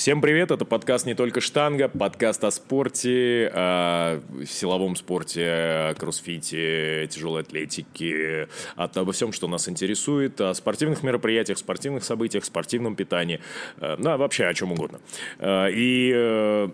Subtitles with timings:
[0.00, 7.06] Всем привет, это подкаст «Не только штанга», подкаст о спорте, о силовом спорте, о кроссфите,
[7.08, 13.40] тяжелой атлетике, обо всем, что нас интересует, о спортивных мероприятиях, спортивных событиях, спортивном питании,
[13.76, 15.00] э, ну, вообще о чем угодно.
[15.38, 16.68] Э, и э,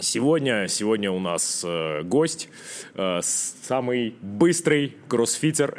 [0.00, 2.48] Сегодня, сегодня у нас э, гость,
[2.96, 5.76] э, самый быстрый кроссфитер.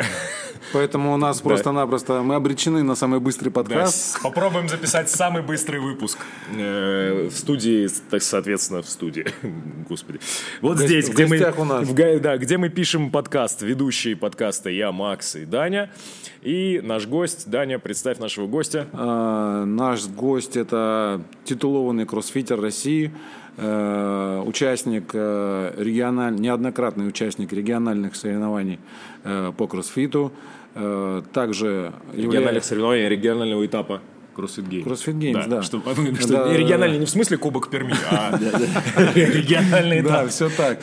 [0.71, 4.13] Поэтому у нас просто-напросто мы обречены на самый быстрый подкаст.
[4.13, 6.17] Да, попробуем записать самый быстрый выпуск
[6.55, 9.25] э, в студии, так соответственно в студии,
[9.89, 10.21] господи.
[10.61, 11.85] Вот в здесь, где мы, у нас.
[11.85, 15.91] В, да, где мы пишем подкаст, ведущие подкаста я, Макс и Даня,
[16.41, 18.87] и наш гость Даня, представь нашего гостя.
[18.93, 23.11] А, наш гость это титулованный кроссфитер России.
[23.57, 26.35] Э, участник э, региональ...
[26.35, 28.79] неоднократный участник региональных соревнований
[29.23, 30.31] э, по кроссфиту,
[30.73, 32.61] также региональных являя...
[32.61, 34.01] соревнований регионального этапа.
[34.35, 34.83] CrossFit Games.
[34.83, 35.47] CrossFit Games, да.
[35.47, 35.61] да.
[35.61, 35.81] Что,
[36.19, 38.37] что да, региональный не в смысле Кубок Перми, а
[39.15, 40.11] региональный этап.
[40.11, 40.81] Да, все так.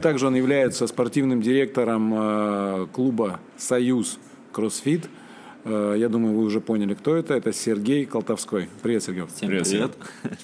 [0.00, 4.20] Также он является спортивным директором клуба «Союз
[4.52, 5.06] CrossFit».
[5.64, 7.34] Я думаю, вы уже поняли, кто это.
[7.34, 8.68] Это Сергей Колтовской.
[8.84, 9.24] Привет, Сергей.
[9.34, 9.66] Всем привет.
[9.66, 9.92] привет.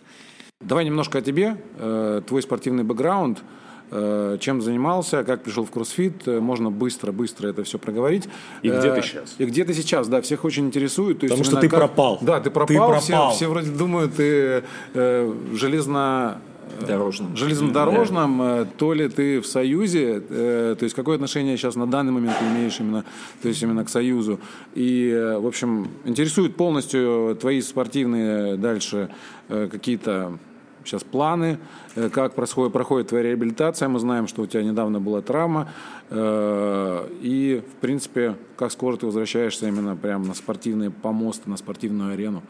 [0.62, 3.42] Давай немножко о тебе, э, твой спортивный бэкграунд,
[3.90, 8.28] э, чем занимался, как пришел в кроссфит, э, можно быстро-быстро это все проговорить.
[8.60, 9.36] И где ты сейчас?
[9.38, 11.20] И где ты сейчас, да, всех очень интересует.
[11.20, 11.78] То есть Потому что ты как...
[11.78, 12.18] пропал.
[12.20, 13.30] Да, ты пропал, ты пропал.
[13.30, 16.42] Все, все вроде думают, ты железно
[16.86, 17.34] Дорожным.
[17.36, 18.66] железнодорожном, да.
[18.76, 22.78] то ли ты в Союзе, то есть какое отношение сейчас на данный момент ты имеешь
[22.78, 23.06] именно,
[23.40, 24.38] то есть именно к Союзу.
[24.74, 29.08] И, в общем, интересует полностью твои спортивные дальше
[29.48, 30.38] какие-то
[30.84, 31.58] сейчас планы,
[31.94, 33.88] э, как происходит, проходит твоя реабилитация.
[33.88, 35.70] Мы знаем, что у тебя недавно была травма.
[36.10, 42.14] Э, и, в принципе, как скоро ты возвращаешься именно прямо на спортивные помосты, на спортивную
[42.14, 42.42] арену.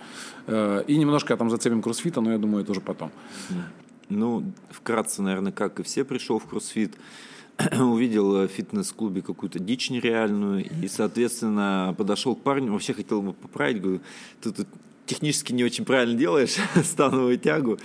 [0.46, 3.10] Э, и немножко там зацепим кроссфита, но я думаю, это уже потом.
[4.08, 6.96] Ну, вкратце, наверное, как и все, пришел в кроссфит
[7.78, 13.80] увидел в фитнес-клубе какую-то дичь нереальную и, соответственно, подошел к парню, вообще хотел бы поправить,
[13.80, 14.00] говорю,
[14.40, 14.66] ты тут
[15.06, 17.78] технически не очень правильно делаешь становую тягу.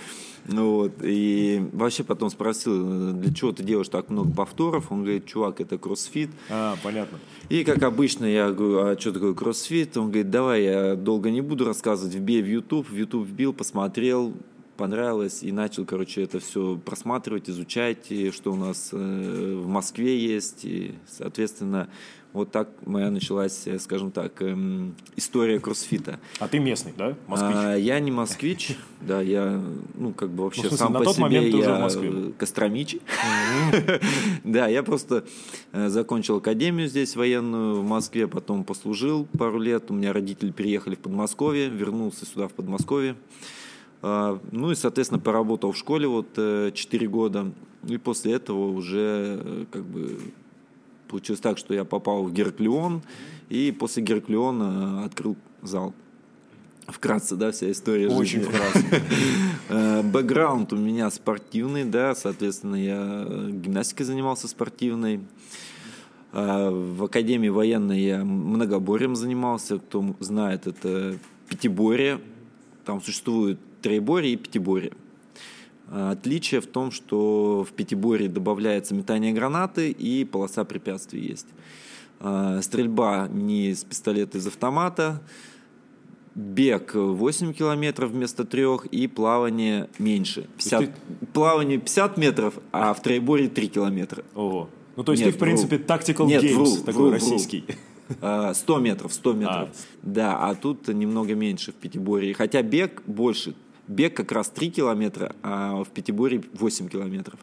[0.48, 4.92] Ну вот, и вообще потом спросил, для чего ты делаешь так много повторов?
[4.92, 6.30] Он говорит, чувак, это кроссфит.
[6.48, 7.18] А, понятно.
[7.48, 9.96] И как обычно я говорю, а что такое кроссфит?
[9.96, 12.88] Он говорит, давай я долго не буду рассказывать, вбей в YouTube.
[12.88, 14.34] В YouTube вбил, посмотрел,
[14.76, 20.64] понравилось и начал, короче, это все просматривать, изучать, что у нас э, в Москве есть,
[20.64, 21.88] и, соответственно,
[22.36, 26.20] вот так моя началась, э, скажем так, эм, история кроссфита.
[26.38, 27.16] А ты местный, да?
[27.26, 27.54] Москвич?
[27.56, 29.60] А, я не москвич, да, я,
[29.94, 32.98] ну, как бы вообще ну, сам по себе я костромич.
[34.44, 35.24] Да, я просто
[35.72, 39.90] э, закончил академию здесь военную в Москве, потом послужил пару лет.
[39.90, 43.16] У меня родители переехали в Подмосковье, вернулся сюда в Подмосковье.
[44.02, 47.52] А, ну и, соответственно, поработал в школе вот 4 э, года.
[47.88, 50.18] И после этого уже как бы
[51.08, 53.02] Получилось так, что я попал в Герклеон,
[53.48, 55.94] и после Герклеона открыл зал.
[56.86, 58.52] Вкратце, да, вся история Очень жизни.
[58.52, 59.02] вкратце.
[59.68, 65.22] Э, бэкграунд у меня спортивный, да, соответственно, я гимнастикой занимался спортивной.
[66.32, 69.78] Э, в Академии военной я многоборьем занимался.
[69.78, 71.18] Кто знает, это
[71.48, 72.20] пятиборье.
[72.84, 74.92] Там существует троеборье и пятиборье.
[75.88, 81.46] А, отличие в том, что в пятиборе добавляется метание гранаты и полоса препятствий есть.
[82.20, 85.22] А, стрельба не с пистолета из автомата,
[86.34, 90.48] бег 8 километров вместо 3 и плавание меньше.
[90.56, 90.92] 50, ты...
[91.32, 94.24] Плавание 50 метров, а в троеборе 3 километра.
[94.34, 94.68] Ого.
[94.96, 97.64] Ну, то есть Нет, ты, в принципе, games вру, такой вру, российский.
[98.20, 98.54] Вру.
[98.54, 99.68] 100 метров, 100 метров.
[99.68, 99.72] А.
[100.02, 102.34] Да, а тут немного меньше в пятиборье.
[102.34, 103.54] Хотя бег больше,
[103.88, 107.38] Бег как раз 3 километра, а в Пятиборе 8 километров.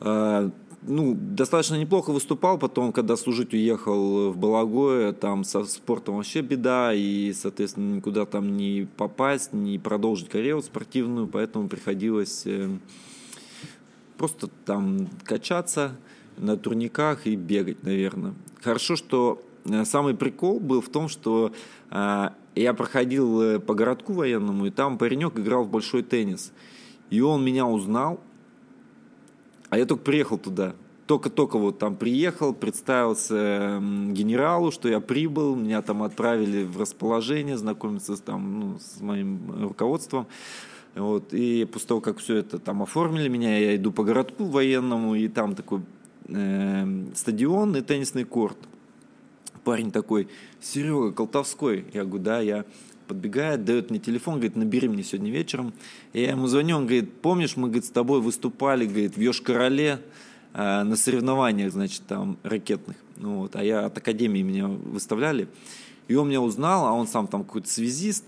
[0.00, 0.50] А,
[0.82, 6.92] ну, достаточно неплохо выступал, потом, когда служить уехал в Балагое, там со спортом вообще беда,
[6.94, 12.68] и, соответственно, никуда там не попасть, не продолжить карьеру спортивную, поэтому приходилось э,
[14.16, 15.96] просто там качаться
[16.36, 18.34] на турниках и бегать, наверное.
[18.62, 21.52] Хорошо, что э, самый прикол был в том, что
[21.90, 26.52] а, я проходил э, по городку военному, и там паренек играл в большой теннис.
[27.10, 28.20] И он меня узнал,
[29.68, 30.74] а я только приехал туда.
[31.06, 38.16] Только-только вот там приехал, представился генералу, что я прибыл, меня там отправили в расположение, знакомиться
[38.16, 40.26] с, там, ну, с моим руководством.
[40.96, 45.14] Вот, и после того, как все это там оформили меня, я иду по городку военному,
[45.14, 45.82] и там такой
[46.26, 48.56] э, стадион и теннисный корт
[49.66, 50.28] парень такой,
[50.60, 51.86] Серега Колтовской.
[51.92, 52.64] Я говорю, да, я.
[53.08, 55.72] подбегает, дает мне телефон, говорит, набери мне сегодня вечером.
[56.12, 59.98] Я ему звоню, он говорит, помнишь, мы, говорит, с тобой выступали, говорит, в Йошкар-Оле
[60.54, 62.96] э, на соревнованиях, значит, там, ракетных.
[63.16, 65.48] Ну, вот, а я от академии меня выставляли.
[66.06, 68.24] И он меня узнал, а он сам там какой-то связист.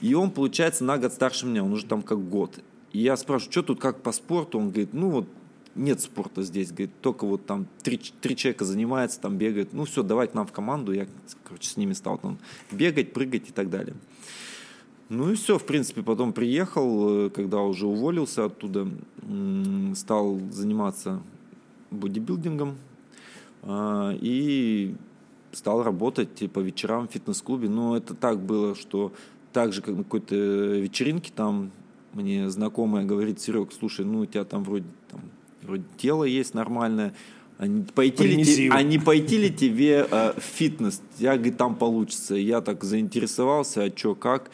[0.00, 2.60] И он, получается, на год старше меня, он уже там как год.
[2.92, 4.60] И я спрашиваю, что тут как по спорту?
[4.60, 5.26] Он говорит, ну вот
[5.74, 9.72] нет спорта здесь, говорит, только вот там три, три человека занимается, там бегает.
[9.72, 10.92] Ну все, давай к нам в команду.
[10.92, 11.06] Я,
[11.44, 12.38] короче, с ними стал там
[12.70, 13.94] бегать, прыгать и так далее.
[15.08, 18.88] Ну и все, в принципе, потом приехал, э, когда уже уволился оттуда,
[19.94, 21.22] стал заниматься
[21.90, 22.78] бодибилдингом
[23.62, 24.94] а, и
[25.52, 27.68] стал работать по вечерам в фитнес-клубе.
[27.68, 29.12] Но это так было, что
[29.52, 31.70] так же, как на какой-то вечеринке там
[32.14, 34.86] мне знакомая говорит, Серег, слушай, ну у тебя там вроде,
[35.62, 37.14] вроде тело есть нормальное,
[37.58, 41.00] а не пойти, ли, те, а не пойти ли тебе э, в фитнес?
[41.18, 42.34] Я, говорит, там получится.
[42.34, 44.50] Я так заинтересовался, а что, как?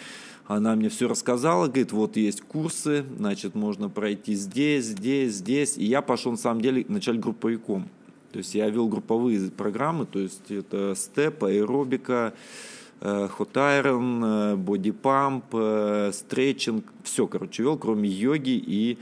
[0.46, 5.78] Она мне все рассказала, говорит, вот есть курсы, значит, можно пройти здесь, здесь, здесь.
[5.78, 7.88] И я пошел, на самом деле, начать групповиком.
[8.32, 12.34] То есть я вел групповые программы, то есть это степ, аэробика,
[13.00, 15.44] hot iron, бодипамп,
[16.14, 18.99] стретчинг, все, короче, вел, кроме йоги и,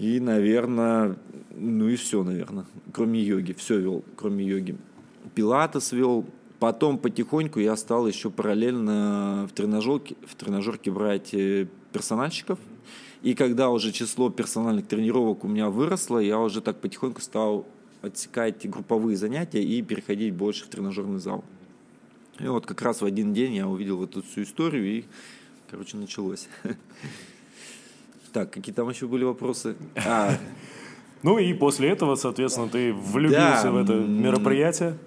[0.00, 1.16] и, наверное,
[1.50, 4.78] ну и все, наверное, кроме йоги, все вел, кроме йоги.
[5.34, 6.24] Пилатес вел,
[6.58, 12.58] потом потихоньку я стал еще параллельно в тренажерке, в тренажерке брать э, персональщиков,
[13.20, 17.66] и когда уже число персональных тренировок у меня выросло, я уже так потихоньку стал
[18.00, 21.44] отсекать групповые занятия и переходить больше в тренажерный зал.
[22.38, 25.04] И вот как раз в один день я увидел эту всю историю, и,
[25.70, 26.48] короче, началось.
[28.32, 29.76] Так, какие там еще были вопросы?
[30.06, 30.36] А,
[31.22, 34.98] ну и после этого, соответственно, ты влюбился да, в это мероприятие?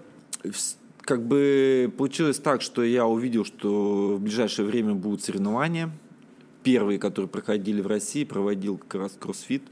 [1.02, 5.90] Как бы получилось так, что я увидел, что в ближайшее время будут соревнования.
[6.64, 9.64] Первые, которые проходили в России, проводил как раз кроссфит.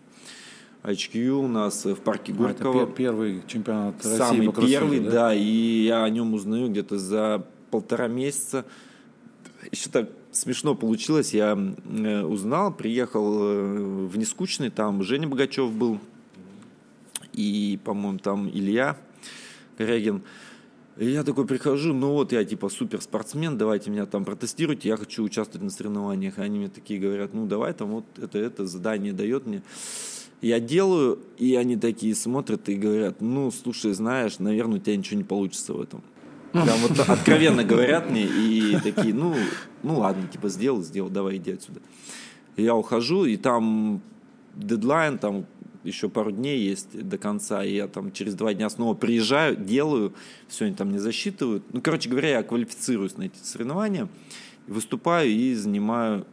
[0.84, 2.82] HQ у нас в парке Горького.
[2.82, 5.12] А, это первый чемпионат России Самый по первый, да?
[5.12, 8.66] да, и я о нем узнаю где-то за полтора месяца.
[9.72, 16.00] Еще так смешно получилось, я э, узнал, приехал э, в Нескучный, там Женя Богачев был,
[17.34, 18.98] и, по-моему, там Илья
[19.78, 20.24] Корягин.
[20.98, 25.24] И я такой прихожу, ну вот я типа суперспортсмен, давайте меня там протестируйте, я хочу
[25.24, 26.38] участвовать на соревнованиях.
[26.38, 29.64] И они мне такие говорят, ну давай там вот это, это задание дает мне.
[30.42, 35.18] Я делаю, и они такие смотрят и говорят, ну слушай, знаешь, наверное, у тебя ничего
[35.18, 36.04] не получится в этом.
[36.52, 39.36] Прям вот откровенно говорят мне и такие, ну,
[39.84, 41.80] ну ладно, типа сделал, сделал, давай иди отсюда.
[42.58, 44.02] И я ухожу, и там
[44.56, 45.46] дедлайн, там
[45.84, 50.14] еще пару дней есть до конца, и я там через два дня снова приезжаю, делаю,
[50.48, 51.64] все, они там не засчитывают.
[51.74, 54.08] Ну, короче говоря, я квалифицируюсь на эти соревнования,
[54.68, 56.26] выступаю и занимаю,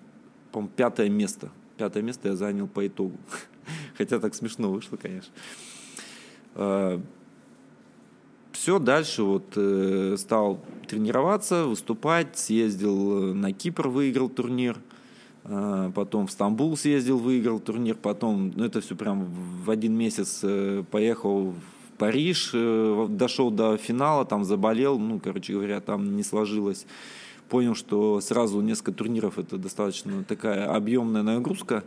[0.53, 1.51] по пятое место.
[1.77, 3.17] Пятое место я занял по итогу.
[3.99, 5.33] Хотя так смешно вышло, конечно.
[8.61, 10.59] Все, дальше вот э, стал
[10.89, 14.79] тренироваться, выступать, съездил э, на Кипр, выиграл турнир,
[15.45, 19.27] э, потом в Стамбул съездил, выиграл турнир, потом, ну это все прям
[19.65, 25.53] в один месяц э, поехал в Париж, э, дошел до финала, там заболел, ну, короче
[25.53, 26.85] говоря, там не сложилось.
[27.49, 31.85] Понял, что сразу несколько турниров это достаточно такая объемная нагрузка.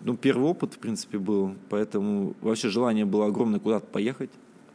[0.00, 4.30] Ну, первый опыт, в принципе, был, поэтому вообще желание было огромное куда-то поехать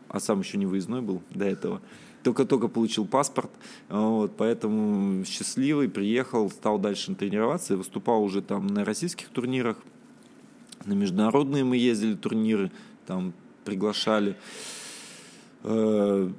[0.09, 1.81] а сам еще не выездной был до этого.
[2.24, 3.51] Только-только получил паспорт,
[3.88, 9.77] вот, поэтому счастливый, приехал, стал дальше тренироваться выступал уже там на российских турнирах,
[10.85, 12.71] на международные мы ездили турниры,
[13.05, 13.33] там
[13.63, 14.35] приглашали.
[15.63, 16.29] Э,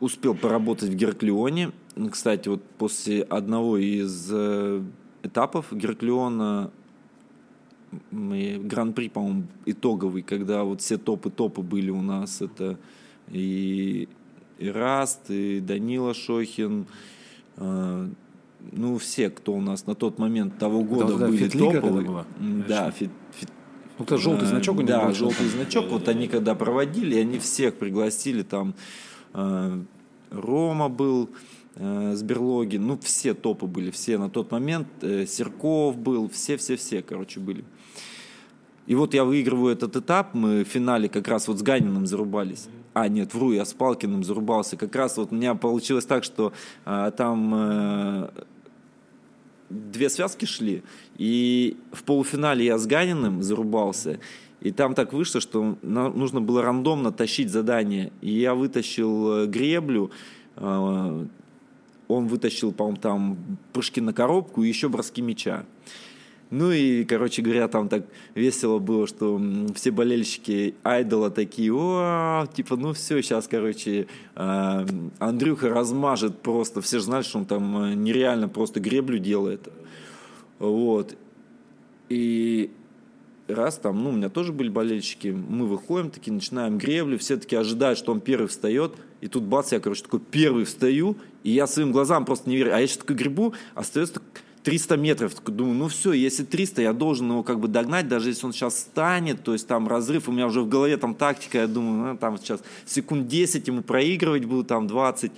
[0.00, 1.72] успел поработать в Гераклионе.
[2.10, 4.82] Кстати, вот после одного из э,
[5.22, 6.70] этапов Гераклиона
[8.10, 12.78] гран-при, по-моему, итоговый, когда вот все топы-топы были у нас, это
[13.30, 14.08] и,
[14.58, 16.86] и Раст, и Данила Шохин,
[17.56, 18.08] э,
[18.72, 22.24] ну, все, кто у нас на тот момент того года это, были топовые.
[22.68, 23.50] Да, фит, фит,
[23.98, 25.86] ну, это желтый значок у них Да, был, желтый значок.
[25.90, 28.74] Вот они когда проводили, они всех пригласили, там
[29.34, 29.82] э,
[30.30, 31.30] Рома был,
[31.76, 37.38] с берлоги, ну, все топы были, все на тот момент, э, Серков был, все-все-все, короче,
[37.38, 37.64] были.
[38.86, 42.68] И вот я выигрываю этот этап, мы в финале как раз вот с Ганиным зарубались.
[42.94, 44.76] А, нет, вру, я с Палкиным зарубался.
[44.76, 46.52] Как раз вот у меня получилось так, что
[46.86, 48.32] а, там а,
[49.68, 50.82] две связки шли,
[51.18, 54.18] и в полуфинале я с Ганиным зарубался,
[54.60, 58.12] и там так вышло, что нужно было рандомно тащить задание.
[58.22, 60.10] И я вытащил э, греблю,
[62.08, 63.38] он вытащил, по-моему, там
[63.72, 65.64] прыжки на коробку и еще броски мяча.
[66.50, 69.40] Ну и, короче говоря, там так весело было, что
[69.74, 74.86] все болельщики Айдола такие, о, типа, ну все, сейчас, короче, э,
[75.18, 76.80] Андрюха размажет просто.
[76.82, 79.68] Все же знали, что он там э, нереально просто греблю делает.
[80.60, 81.16] Вот.
[82.08, 82.70] И
[83.48, 87.56] раз там, ну, у меня тоже были болельщики, мы выходим, такие, начинаем греблю, все таки
[87.56, 91.66] ожидают, что он первый встает, и тут бац, я, короче, такой первый встаю, и я
[91.66, 92.74] своим глазам просто не верю.
[92.74, 94.20] А я сейчас такой гребу, остается
[94.62, 95.44] 300 метров.
[95.44, 98.74] Думаю, ну все, если 300, я должен его как бы догнать, даже если он сейчас
[98.74, 102.18] встанет, то есть там разрыв, у меня уже в голове там тактика, я думаю, ну,
[102.18, 105.30] там сейчас секунд 10 ему проигрывать буду, там 20.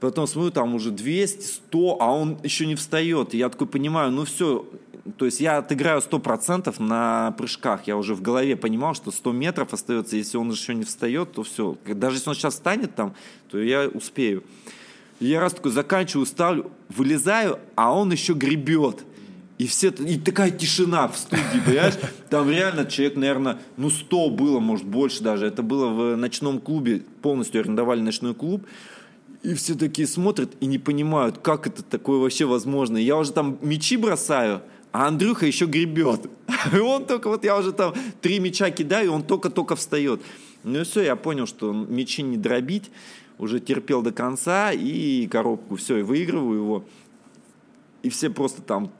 [0.00, 3.34] Потом смотрю, там уже 200, 100, а он еще не встает.
[3.34, 4.66] И я такой понимаю, ну все,
[5.16, 7.86] то есть я отыграю 100% на прыжках.
[7.86, 10.16] Я уже в голове понимал, что 100 метров остается.
[10.16, 11.76] Если он еще не встает, то все.
[11.86, 13.14] Даже если он сейчас встанет там,
[13.50, 14.44] то я успею.
[15.18, 19.04] Я раз такой заканчиваю, ставлю, вылезаю, а он еще гребет.
[19.58, 21.94] И все, и такая тишина в студии, понимаешь?
[22.30, 25.46] Там реально человек, наверное, ну 100 было, может больше даже.
[25.46, 28.66] Это было в ночном клубе, полностью арендовали ночной клуб.
[29.42, 32.96] И все такие смотрят и не понимают, как это такое вообще возможно.
[32.96, 36.30] Я уже там мечи бросаю, а Андрюха еще гребет.
[36.72, 40.20] И он только, вот я уже там три мяча кидаю, и он только-только встает.
[40.64, 42.90] Ну и все, я понял, что мячи не дробить
[43.38, 46.84] уже терпел до конца и коробку, все, и выигрываю его.
[48.02, 48.92] И все просто там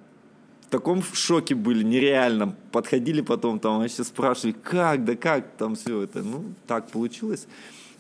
[0.67, 2.57] в таком шоке были, нереально.
[2.73, 6.23] Подходили потом, там вообще спрашивали, как, да как там все это.
[6.23, 7.47] Ну, так получилось.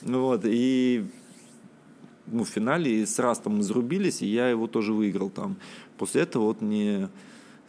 [0.01, 1.05] Вот, и
[2.27, 5.57] ну, в финале с Растом зарубились, и я его тоже выиграл там.
[5.97, 7.09] После этого вот мне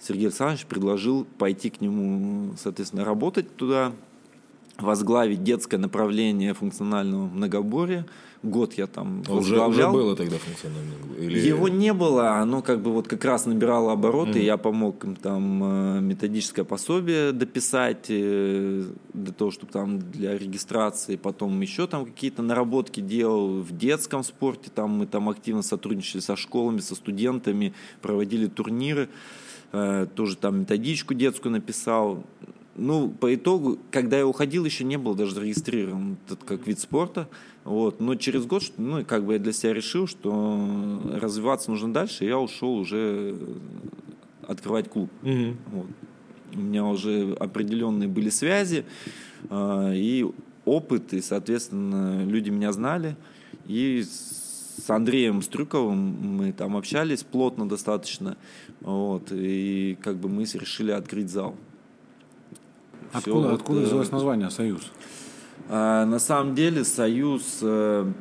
[0.06, 3.94] Сергей Александрович предложил пойти к нему, соответственно, работать туда,
[4.78, 8.06] возглавить детское направление функционального многоборья–
[8.44, 10.98] год я там а уже, уже было тогда функциональное?
[11.18, 11.40] Или...
[11.40, 14.44] Его не было, оно как бы вот как раз набирало обороты, mm.
[14.44, 18.84] я помог им там э, методическое пособие дописать э,
[19.14, 24.70] для того, чтобы там для регистрации, потом еще там какие-то наработки делал в детском спорте,
[24.74, 29.08] там мы там активно сотрудничали со школами, со студентами, проводили турниры,
[30.16, 32.24] тоже там методичку детскую написал,
[32.76, 37.28] ну, по итогу, когда я уходил, еще не был даже зарегистрирован этот как вид спорта.
[37.64, 38.00] Вот.
[38.00, 42.28] Но через год, ну, как бы я для себя решил, что развиваться нужно дальше, и
[42.28, 43.38] я ушел уже
[44.48, 45.10] открывать клуб.
[45.22, 45.58] Угу.
[45.72, 45.88] Вот.
[46.56, 48.86] У меня уже определенные были связи
[49.50, 50.26] э, и
[50.66, 53.16] опыт, и, соответственно, люди меня знали.
[53.68, 54.04] И
[54.78, 55.98] с Андреем Стрюковым
[56.38, 58.38] мы там общались плотно достаточно.
[58.82, 61.56] Вот, и как бы мы решили открыть зал.
[63.12, 64.92] Откуда, вот, откуда взялось название «Союз»?
[65.70, 68.12] А, на самом деле «Союз» э,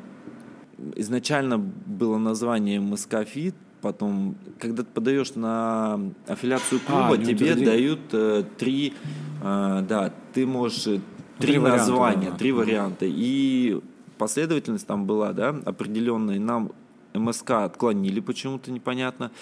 [0.97, 8.00] изначально было название «Москафит», потом, когда ты подаешь на аффилиацию а, клуба, а, тебе дают
[8.12, 8.94] э, три,
[9.42, 11.00] э, да, ты можешь три,
[11.38, 12.38] три названия, варианта, да.
[12.38, 13.06] три варианта.
[13.09, 13.80] И
[14.23, 16.38] последовательность там была, да, определенная.
[16.38, 16.71] Нам
[17.12, 19.33] МСК отклонили почему-то непонятно.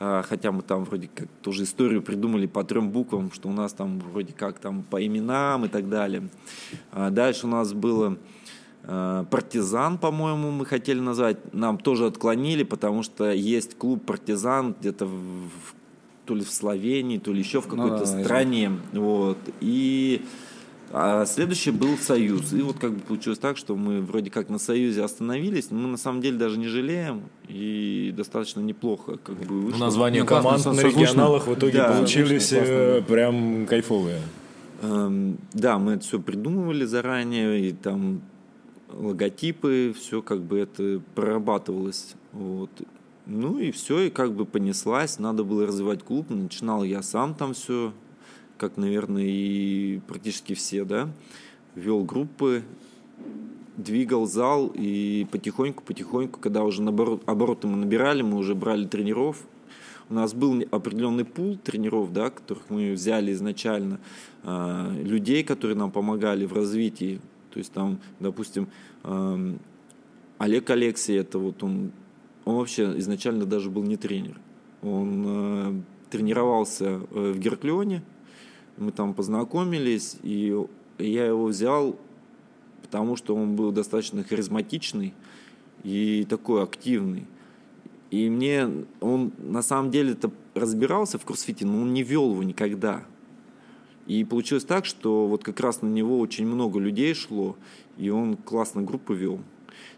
[0.00, 3.74] А, хотя мы там вроде как тоже историю придумали по трем буквам, что у нас
[3.74, 6.30] там вроде как там по именам и так далее.
[6.90, 8.16] А, дальше у нас было
[8.84, 11.52] а, партизан, по-моему, мы хотели назвать.
[11.52, 15.50] Нам тоже отклонили, потому что есть клуб партизан где-то в,
[16.24, 18.72] то ли в Словении, то ли еще в какой-то ну, да, стране.
[18.94, 19.36] Вот.
[19.60, 20.24] И
[20.96, 22.52] а следующий был Союз.
[22.52, 25.88] И вот как бы получилось так, что мы вроде как на Союзе остановились, но мы
[25.88, 27.22] на самом деле даже не жалеем.
[27.48, 29.78] И достаточно неплохо как бы вышло.
[29.78, 34.20] Названия ну, команд на регионалах в итоге да, получились э, прям кайфовые.
[34.82, 38.20] Эм, да, мы это все придумывали заранее, и там
[38.88, 42.14] логотипы, все как бы это прорабатывалось.
[42.30, 42.70] Вот.
[43.26, 46.30] Ну и все, и как бы понеслась, надо было развивать клуб.
[46.30, 47.92] Начинал я сам там все
[48.68, 51.10] как, наверное, и практически все, да,
[51.74, 52.62] вел группы,
[53.76, 59.36] двигал зал и потихоньку-потихоньку, когда уже наоборот, обороты мы набирали, мы уже брали тренеров,
[60.08, 64.00] у нас был определенный пул тренеров, да, которых мы взяли изначально,
[64.44, 67.20] э, людей, которые нам помогали в развитии.
[67.50, 68.68] То есть там, допустим,
[69.02, 69.54] э,
[70.38, 71.92] Олег Алексей, это вот он,
[72.46, 74.40] он вообще изначально даже был не тренер.
[74.80, 78.02] Он э, тренировался в Герклеоне,
[78.76, 80.56] мы там познакомились, и
[80.98, 81.96] я его взял,
[82.82, 85.14] потому что он был достаточно харизматичный
[85.82, 87.26] и такой активный.
[88.10, 88.68] И мне
[89.00, 93.04] он на самом деле-то разбирался в кроссфите, но он не вел его никогда.
[94.06, 97.56] И получилось так, что вот как раз на него очень много людей шло,
[97.96, 99.40] и он классно группу вел.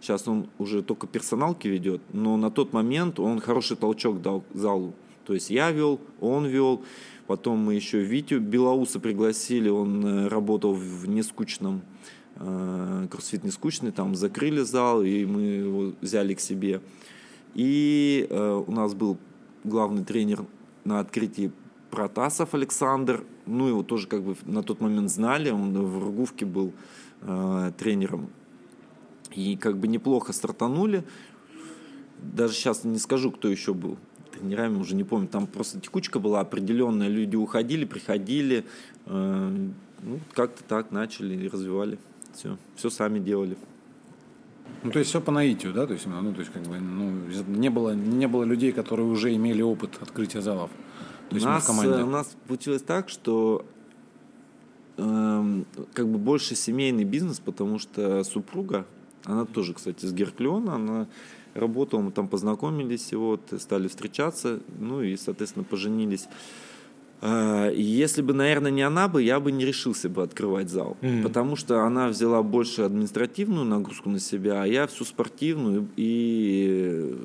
[0.00, 4.94] Сейчас он уже только персоналки ведет, но на тот момент он хороший толчок дал залу.
[5.26, 6.82] То есть я вел, он вел,
[7.26, 11.82] потом мы еще Витю Белоуса пригласили, он э, работал в нескучном,
[12.36, 16.80] э, кроссфит нескучный, там закрыли зал, и мы его взяли к себе.
[17.54, 19.18] И э, у нас был
[19.64, 20.44] главный тренер
[20.84, 21.52] на открытии
[21.90, 26.72] Протасов Александр, ну его тоже как бы на тот момент знали, он в Ругувке был
[27.22, 28.30] э, тренером.
[29.32, 31.04] И как бы неплохо стартанули.
[32.18, 33.98] Даже сейчас не скажу, кто еще был
[34.38, 35.28] тренерами, уже не помню.
[35.28, 38.64] Там просто текучка была определенная, люди уходили, приходили.
[39.06, 39.68] Э,
[40.02, 41.98] ну, как-то так начали и развивали.
[42.34, 43.56] Все, все сами делали.
[44.82, 45.86] Ну, то есть все по наитию, да?
[45.86, 47.12] То есть, ну, то есть, как бы, ну,
[47.48, 50.70] не было, не было людей, которые уже имели опыт открытия залов.
[51.30, 52.02] То есть у нас, в команде.
[52.02, 53.64] у нас получилось так, что
[54.96, 55.62] э,
[55.92, 58.86] как бы больше семейный бизнес, потому что супруга,
[59.24, 61.08] она тоже, кстати, с Герклеона, она
[61.56, 66.28] работала, мы там познакомились, вот стали встречаться, ну и, соответственно, поженились.
[67.22, 70.96] А, если бы, наверное, не она бы, я бы не решился бы открывать зал.
[71.00, 71.22] Mm-hmm.
[71.22, 77.16] Потому что она взяла больше административную нагрузку на себя, а я всю спортивную и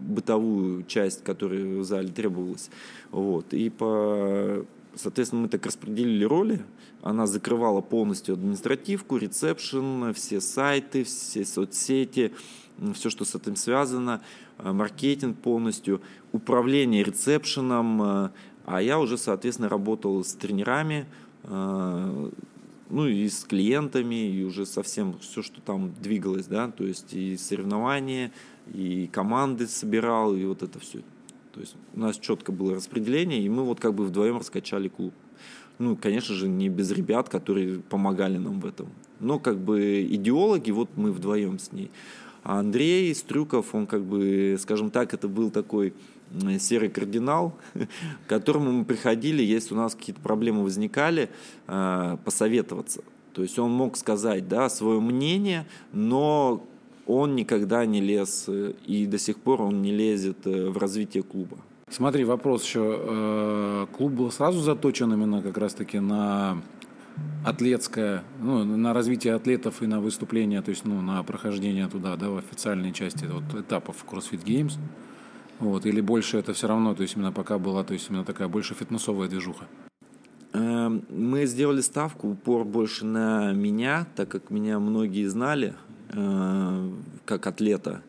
[0.00, 2.70] бытовую часть, которая в зале требовалась.
[3.10, 3.52] Вот.
[3.54, 4.64] И по...
[4.94, 6.64] Соответственно, мы так распределили роли.
[7.02, 12.32] Она закрывала полностью административку, ресепшн, все сайты, все соцсети,
[12.94, 14.22] все, что с этим связано,
[14.58, 16.00] э, маркетинг полностью,
[16.32, 18.30] управление ресепшеном, э,
[18.64, 21.06] а я уже, соответственно, работал с тренерами,
[21.44, 22.30] э,
[22.88, 27.36] ну и с клиентами, и уже совсем все, что там двигалось, да, то есть и
[27.36, 28.32] соревнования,
[28.72, 31.00] и команды собирал, и вот это все.
[31.52, 35.14] То есть у нас четко было распределение, и мы вот как бы вдвоем раскачали клуб.
[35.78, 38.88] Ну, конечно же, не без ребят, которые помогали нам в этом.
[39.20, 41.90] Но как бы идеологи, вот мы вдвоем с ней.
[42.46, 45.92] А Андрей Стрюков, он как бы, скажем так, это был такой
[46.60, 51.28] серый кардинал, к которому мы приходили, если у нас какие-то проблемы возникали,
[51.66, 53.02] э, посоветоваться.
[53.32, 56.64] То есть он мог сказать да, свое мнение, но
[57.04, 61.24] он никогда не лез, э, и до сих пор он не лезет э, в развитие
[61.24, 61.58] клуба.
[61.90, 63.88] Смотри, вопрос еще.
[63.96, 66.62] Клуб был сразу заточен именно как раз-таки на
[67.44, 72.28] атлетское, ну, на развитие атлетов и на выступление, то есть ну, на прохождение туда, да,
[72.30, 74.74] в официальной части вот, этапов CrossFit Games.
[75.58, 78.48] Вот, или больше это все равно, то есть именно пока была, то есть именно такая
[78.48, 79.64] больше фитнесовая движуха?
[80.52, 85.74] Эм, мы сделали ставку, упор больше на меня, так как меня многие знали
[86.10, 86.90] э,
[87.24, 88.02] как атлета.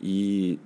[0.00, 0.58] И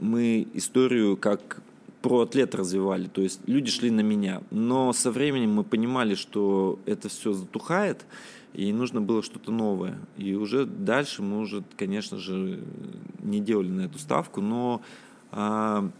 [0.00, 1.60] мы историю как
[2.02, 4.42] про атлет развивали, то есть люди шли на меня.
[4.50, 8.06] Но со временем мы понимали, что это все затухает,
[8.54, 9.98] и нужно было что-то новое.
[10.16, 12.60] И уже дальше мы уже, конечно же,
[13.20, 14.80] не делали на эту ставку, но
[15.32, 15.90] а,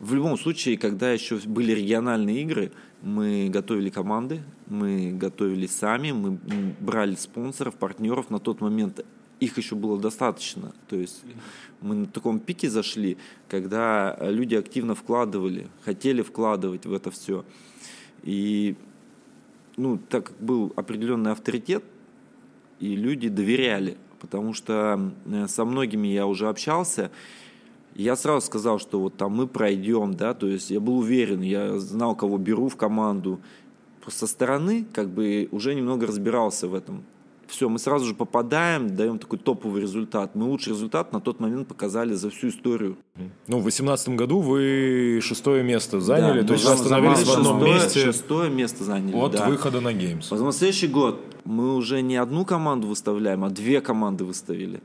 [0.00, 6.38] в любом случае, когда еще были региональные игры, мы готовили команды, мы готовили сами, мы
[6.80, 8.30] брали спонсоров, партнеров.
[8.30, 9.04] На тот момент
[9.44, 10.72] их еще было достаточно.
[10.88, 11.22] То есть
[11.80, 13.16] мы на таком пике зашли,
[13.48, 17.44] когда люди активно вкладывали, хотели вкладывать в это все.
[18.22, 18.76] И
[19.76, 21.84] ну, так как был определенный авторитет,
[22.80, 27.10] и люди доверяли, потому что э, со многими я уже общался,
[27.94, 31.78] я сразу сказал, что вот там мы пройдем, да, то есть я был уверен, я
[31.78, 33.40] знал, кого беру в команду.
[34.06, 37.04] Со стороны как бы уже немного разбирался в этом.
[37.54, 40.34] Все, мы сразу же попадаем, даем такой топовый результат.
[40.34, 42.96] Мы лучший результат на тот момент показали за всю историю.
[43.46, 47.74] Ну, в 2018 году вы шестое место заняли, да, то есть остановились в одном шестое,
[47.74, 48.00] месте.
[48.00, 49.48] Шестое место заняли, От да.
[49.48, 50.26] выхода на Геймс.
[50.30, 54.80] Потом следующий год мы уже не одну команду выставляем, а две команды выставили.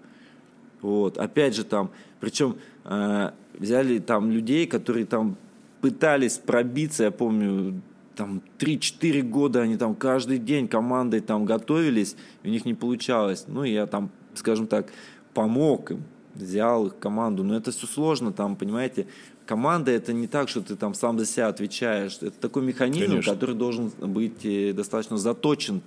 [0.84, 5.38] Вот, опять же там, причем э, взяли там людей, которые там
[5.82, 7.82] пытались пробиться, я помню,
[8.20, 13.46] там 3-4 года они там каждый день командой там готовились, у них не получалось.
[13.48, 14.88] Ну, я там, скажем так,
[15.34, 16.04] помог им,
[16.36, 17.46] взял их команду.
[17.46, 19.08] Но это все сложно, там, понимаете,
[19.46, 22.18] команда это не так, что ты там сам за себя отвечаешь.
[22.20, 23.34] Это такой механизм, Конечно.
[23.34, 25.82] который должен быть э, достаточно заточен.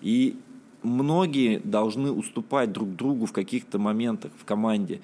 [0.00, 0.36] И
[0.84, 5.00] многие должны уступать друг другу в каких-то моментах в команде.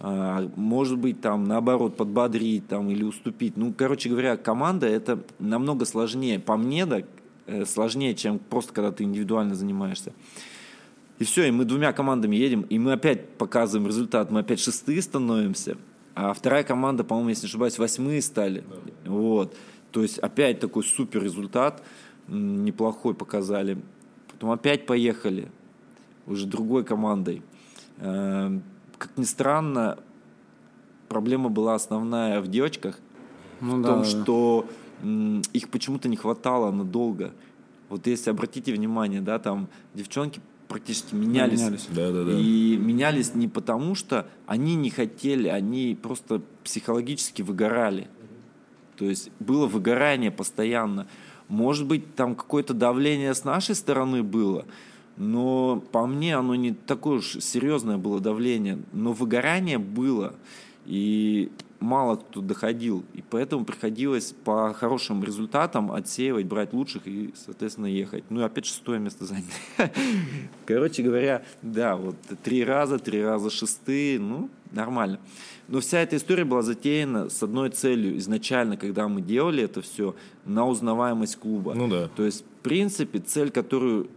[0.00, 3.56] А, может быть, там, наоборот, подбодрить там, или уступить.
[3.56, 6.38] Ну, короче говоря, команда это намного сложнее.
[6.38, 7.02] По мне, да,
[7.46, 10.12] э, сложнее, чем просто когда ты индивидуально занимаешься.
[11.18, 14.30] И все, и мы двумя командами едем, и мы опять показываем результат.
[14.30, 15.76] Мы опять шестые становимся.
[16.14, 18.62] А вторая команда, по-моему, если не ошибаюсь, восьмые стали.
[19.04, 19.10] Да.
[19.10, 19.56] Вот.
[19.90, 21.82] То есть опять такой супер результат,
[22.28, 23.78] неплохой показали.
[24.30, 25.50] Потом опять поехали,
[26.26, 27.42] уже другой командой.
[28.98, 29.98] Как ни странно,
[31.08, 32.98] проблема была основная в девочках,
[33.60, 34.04] Ну в да, том, да.
[34.04, 34.66] что
[35.02, 37.32] м, их почему-то не хватало надолго.
[37.88, 41.60] Вот если обратите внимание, да, там девчонки практически менялись.
[41.60, 41.86] менялись.
[41.90, 42.32] Да, да, да.
[42.38, 48.08] И менялись не потому, что они не хотели, они просто психологически выгорали.
[48.96, 51.06] То есть было выгорание постоянно.
[51.48, 54.66] Может быть, там какое-то давление с нашей стороны было,
[55.18, 58.78] но по мне оно не такое уж серьезное было давление.
[58.92, 60.34] Но выгорание было,
[60.86, 61.50] и
[61.80, 63.04] мало кто доходил.
[63.14, 68.24] И поэтому приходилось по хорошим результатам отсеивать, брать лучших и, соответственно, ехать.
[68.30, 69.46] Ну и опять шестое место заняли.
[70.66, 75.18] Короче говоря, да, вот три раза, три раза шестые, ну, нормально.
[75.66, 78.16] Но вся эта история была затеяна с одной целью.
[78.18, 80.14] Изначально, когда мы делали это все,
[80.46, 81.74] на узнаваемость клуба.
[81.74, 82.08] Ну да.
[82.16, 84.08] То есть, в принципе, цель, которую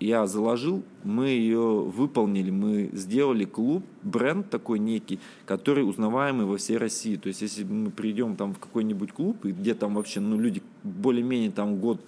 [0.00, 2.50] я заложил, мы ее выполнили.
[2.50, 7.16] Мы сделали клуб, бренд такой некий, который узнаваемый во всей России.
[7.16, 10.62] То есть, если мы придем там в какой-нибудь клуб, и где там вообще, ну, люди
[10.84, 12.00] более-менее там год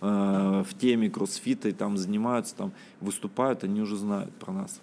[0.00, 4.80] э, в теме кроссфита и там занимаются, там выступают, они уже знают про нас.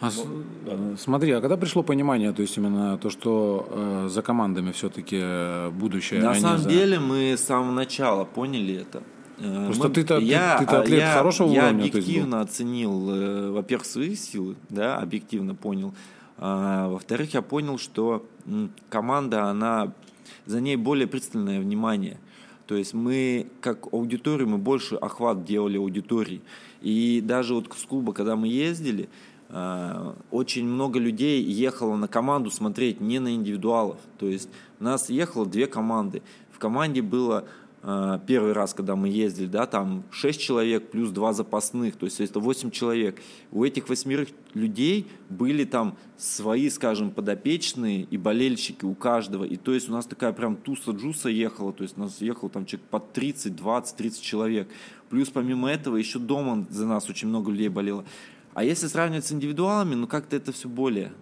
[0.00, 0.24] А с-
[0.66, 5.70] э, Смотри, а когда пришло понимание, то есть именно то, что э, за командами все-таки
[5.70, 6.22] будущее?
[6.22, 9.02] На а самом за- деле мы с самого начала поняли это.
[9.40, 11.88] Э, Просто ты-то- ты- я, ты-то атлет я- хорошего я уровня, был?
[11.88, 15.94] объективно оценил, э, во-первых, свои силы, да, объективно понял.
[16.38, 18.24] А, во-вторых, я понял, что
[18.88, 19.92] команда, она
[20.46, 22.18] за ней более пристальное внимание.
[22.66, 26.42] То есть мы, как аудиторию, мы больше охват делали аудитории.
[26.82, 29.08] И даже вот с клуба, когда мы ездили,
[29.48, 33.96] а, очень много людей ехало на команду смотреть, не на индивидуалов.
[34.18, 34.48] То есть
[34.80, 36.22] у нас ехало две команды.
[36.52, 37.44] В команде было а,
[37.80, 42.40] первый раз, когда мы ездили, да, там 6 человек плюс 2 запасных, то есть это
[42.40, 43.20] 8 человек.
[43.52, 49.44] У этих восьмерых людей были там свои, скажем, подопечные и болельщики у каждого.
[49.44, 52.66] И то есть у нас такая прям туса-джуса ехала, то есть у нас ехало там
[52.66, 54.68] человек под 30, 20, 30 человек.
[55.08, 58.04] Плюс помимо этого еще дома за нас очень много людей болело.
[58.54, 61.12] А если сравнивать с индивидуалами, ну как-то это все более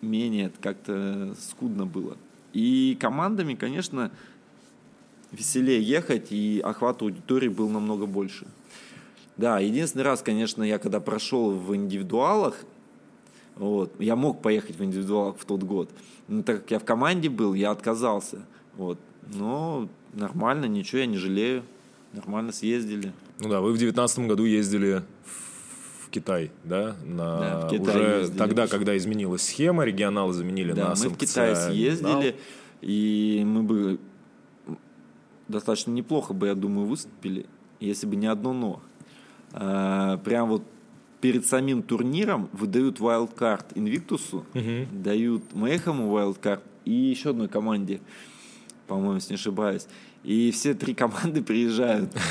[0.00, 2.16] менее как-то скудно было.
[2.54, 4.10] И командами, конечно,
[5.34, 8.46] веселее ехать, и охват аудитории был намного больше.
[9.36, 12.56] Да, единственный раз, конечно, я когда прошел в индивидуалах,
[13.56, 15.90] вот, я мог поехать в индивидуалах в тот год,
[16.28, 18.46] но так как я в команде был, я отказался.
[18.76, 18.98] Вот.
[19.32, 21.62] Но нормально, ничего я не жалею,
[22.12, 23.12] нормально съездили.
[23.40, 25.02] Ну да, вы в девятнадцатом году ездили
[26.00, 26.96] в Китай, да?
[27.04, 28.38] На Да, в Китай уже ездили.
[28.38, 32.36] тогда, когда изменилась схема, регионалы заменили Да, на мы в Китай съездили,
[32.80, 33.98] и мы бы
[35.48, 37.46] достаточно неплохо бы, я думаю, выступили,
[37.80, 38.80] если бы не одно но.
[39.52, 40.62] А, прям вот
[41.20, 44.44] перед самим турниром выдают wildcard Инвиктусу,
[44.92, 48.00] дают Мейхаму wildcard и еще одной команде,
[48.86, 49.86] по-моему, если не ошибаюсь.
[50.22, 52.10] И все три команды приезжают.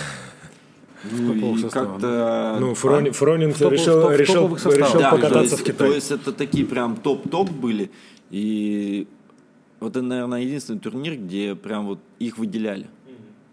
[1.12, 2.58] Ну, и как-то...
[2.62, 4.88] Ну, Фрони- Фронинг топ- решил, топ- решил, топовых составах.
[4.88, 5.88] решил Да, то покататься есть, в Китай.
[5.90, 7.92] То есть это такие прям топ-топ были.
[8.30, 9.06] И
[9.82, 12.88] вот это, наверное, единственный турнир, где прям вот их выделяли.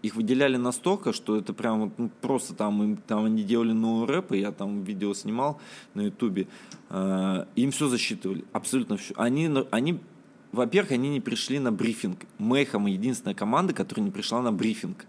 [0.01, 4.07] Их выделяли настолько, что это прям вот, ну, просто там, им, там они делали новый
[4.07, 5.59] рэп, и я там видео снимал
[5.93, 6.47] на ютубе.
[6.89, 9.13] Э, им все засчитывали, абсолютно все.
[9.15, 9.99] Они, они,
[10.51, 12.25] во-первых, они не пришли на брифинг.
[12.39, 15.05] Мэйхам единственная команда, которая не пришла на брифинг.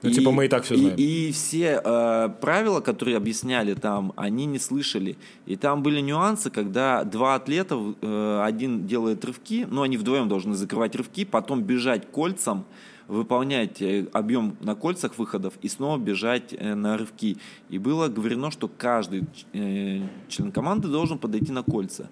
[0.00, 0.96] Ну, типа, мы и так всё и- знаем.
[0.96, 5.16] и все э, правила, которые объясняли там, они не слышали.
[5.44, 10.54] И там были нюансы, когда два атлета, э, один делает рывки, ну, они вдвоем должны
[10.54, 12.64] закрывать рывки, потом бежать кольцам,
[13.08, 17.38] выполнять э, объем на кольцах выходов и снова бежать э, на рывки.
[17.70, 22.08] И было говорено, что каждый э, член команды должен подойти на кольца.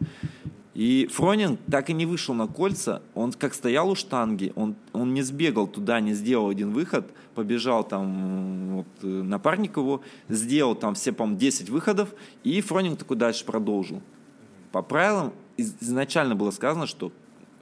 [0.74, 5.14] И Фронинг так и не вышел на кольца, он как стоял у штанги, он, он
[5.14, 11.12] не сбегал туда, не сделал один выход, побежал там вот, напарник его, сделал там все,
[11.12, 14.02] по-моему, 10 выходов, и Фронинг такой дальше продолжил.
[14.70, 17.10] По правилам из- изначально было сказано, что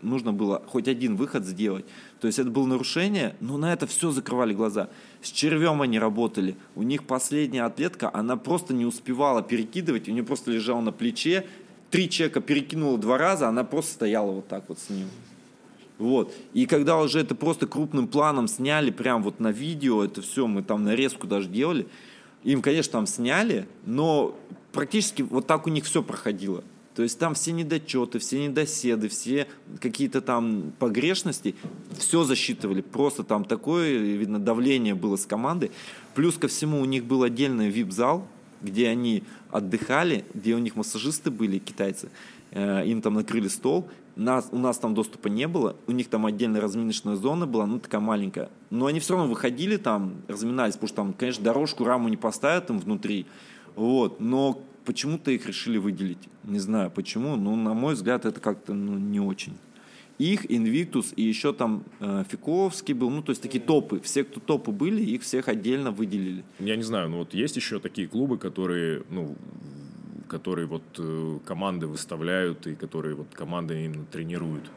[0.04, 1.84] нужно было хоть один выход сделать.
[2.20, 4.88] То есть это было нарушение, но на это все закрывали глаза.
[5.22, 6.56] С червем они работали.
[6.74, 11.46] У них последняя атлетка, она просто не успевала перекидывать, у нее просто лежала на плече,
[11.90, 15.08] три человека перекинула два раза, она просто стояла вот так вот с ним.
[15.98, 16.34] Вот.
[16.52, 20.62] И когда уже это просто крупным планом сняли, прям вот на видео, это все, мы
[20.62, 21.86] там нарезку даже делали,
[22.42, 24.36] им, конечно, там сняли, но
[24.72, 26.64] практически вот так у них все проходило.
[26.94, 29.48] То есть там все недочеты, все недоседы, все
[29.80, 31.56] какие-то там погрешности,
[31.98, 32.82] все засчитывали.
[32.82, 35.72] Просто там такое, видно, давление было с команды.
[36.14, 38.26] Плюс ко всему у них был отдельный VIP-зал,
[38.62, 42.10] где они отдыхали, где у них массажисты были, китайцы.
[42.52, 46.24] Э, им там накрыли стол, нас, у нас там доступа не было, у них там
[46.26, 48.50] отдельная разминочная зона была, ну такая маленькая.
[48.70, 52.70] Но они все равно выходили там, разминались, потому что там, конечно, дорожку, раму не поставят
[52.70, 53.26] им внутри.
[53.74, 56.28] Вот, но почему-то их решили выделить.
[56.44, 59.56] Не знаю почему, но на мой взгляд это как-то ну, не очень.
[60.18, 64.00] Их, Инвиктус и еще там э, Фиковский был, ну то есть такие топы.
[64.00, 66.44] Все, кто топы были, их всех отдельно выделили.
[66.60, 69.36] Я не знаю, но вот есть еще такие клубы, которые, ну,
[70.28, 74.70] которые вот э, команды выставляют и которые вот команды именно тренируют.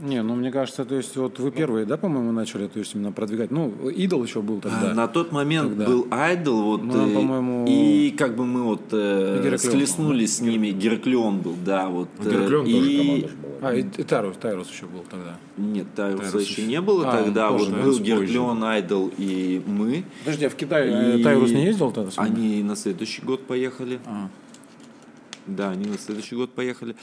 [0.00, 3.10] Не, ну мне кажется, то есть вот вы первые, да, по-моему, начали, то есть именно
[3.10, 3.50] продвигать.
[3.50, 4.92] Ну, идол еще был тогда.
[4.92, 5.86] А, на тот момент тогда.
[5.86, 10.68] был идол, вот, ну, и, по-моему, и как бы мы вот э, схлестнулись с ними.
[10.68, 12.08] Гераклеон был, да, вот.
[12.18, 12.72] Ну, Гераклеон и...
[12.72, 13.68] тоже команда же была.
[13.68, 15.36] А, и, и Тайрус, Тайрус еще был тогда.
[15.56, 17.50] Нет, Тайруса Тайрус еще не было а, тогда.
[17.50, 20.04] Вот был Гераклеон, Айдол и мы.
[20.24, 21.24] Подожди, а в Китае и...
[21.24, 22.10] Тайрус не ездил тогда?
[22.16, 23.98] Они на следующий год поехали.
[24.06, 24.28] А.
[25.48, 26.94] Да, они на следующий год поехали.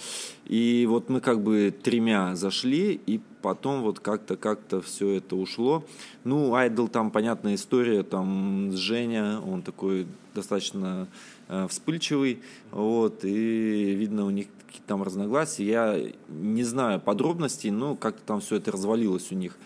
[0.46, 5.84] И вот мы как бы тремя зашли, и потом вот как-то как-то все это ушло.
[6.24, 10.06] Ну, Айдл там понятная история, там Женя, он такой
[10.36, 11.08] достаточно
[11.48, 12.40] э, вспыльчивый,
[12.72, 15.66] вот, и видно у них какие-то там разногласия.
[15.66, 19.58] Я не знаю подробностей, но как-то там все это развалилось у них.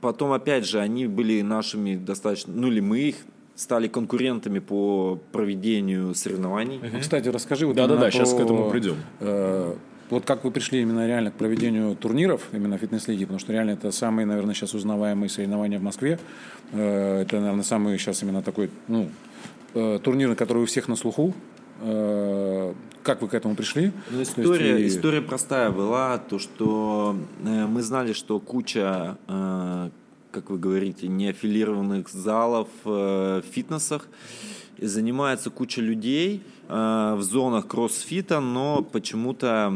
[0.00, 3.16] Потом, опять же, они были нашими достаточно, ну или мы их
[3.54, 6.78] стали конкурентами по проведению соревнований.
[6.78, 7.00] Угу.
[7.00, 8.96] Кстати, расскажи вот Да-да-да, сейчас к этому придем.
[9.20, 9.74] Э,
[10.10, 13.90] вот как вы пришли именно реально к проведению турниров, именно фитнес-лиги, потому что реально это
[13.90, 16.18] самые, наверное, сейчас узнаваемые соревнования в Москве.
[16.72, 19.08] Э, это, наверное, самый сейчас именно такой, ну,
[19.74, 21.32] э, турнир, который у всех на слуху.
[21.80, 23.92] Э, как вы к этому пришли?
[24.10, 24.98] Ну, история, есть, и...
[24.98, 29.90] история простая была, то, что э, мы знали, что куча э,
[30.34, 34.08] как вы говорите, неаффилированных залов э, в фитнесах.
[34.78, 39.72] И занимается куча людей э, в зонах кроссфита, но почему-то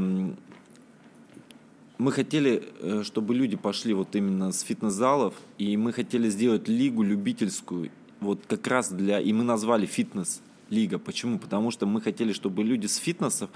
[1.99, 7.05] мы хотели, э, чтобы люди пошли вот именно с фитнес-залов, и мы хотели сделать лигу
[7.05, 10.99] любительскую, вот как раз для, и мы назвали фитнес лига.
[10.99, 11.39] Почему?
[11.39, 13.49] Потому что мы хотели, чтобы люди с фитнесов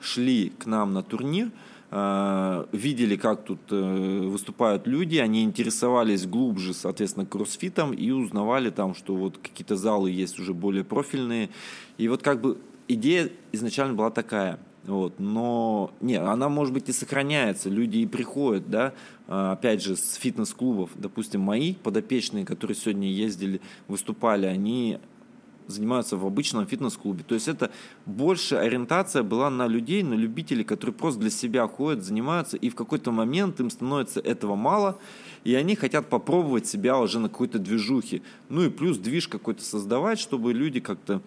[0.00, 1.50] шли к нам на турнир,
[1.90, 9.14] видели, как тут э, выступают люди, они интересовались глубже, соответственно, кроссфитом и узнавали там, что
[9.14, 11.48] вот какие-то залы есть уже более профильные.
[11.96, 14.58] И вот как бы идея изначально была такая.
[14.84, 18.92] Вот, но не, она может быть и сохраняется, люди и приходят, да,
[19.26, 24.98] э, опять же, с фитнес-клубов, допустим, мои подопечные, которые сегодня ездили, выступали, они
[25.66, 27.24] занимаются в обычном фитнес-клубе.
[27.26, 27.70] То есть это
[28.04, 32.74] больше ориентация была на людей, на любителей, которые просто для себя ходят, занимаются, и в
[32.74, 34.98] какой-то момент им становится этого мало,
[35.44, 38.22] и они хотят попробовать себя уже на какой-то движухе.
[38.48, 41.20] Ну и плюс движ какой-то создавать, чтобы люди как-то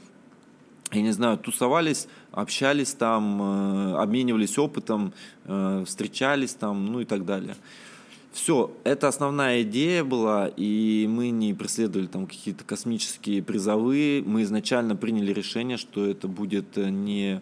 [0.91, 5.13] я не знаю, тусовались, общались там, э, обменивались опытом,
[5.45, 7.55] э, встречались там, ну и так далее.
[8.31, 14.21] Все, это основная идея была, и мы не преследовали там какие-то космические призовые.
[14.21, 17.41] Мы изначально приняли решение, что это будет э, не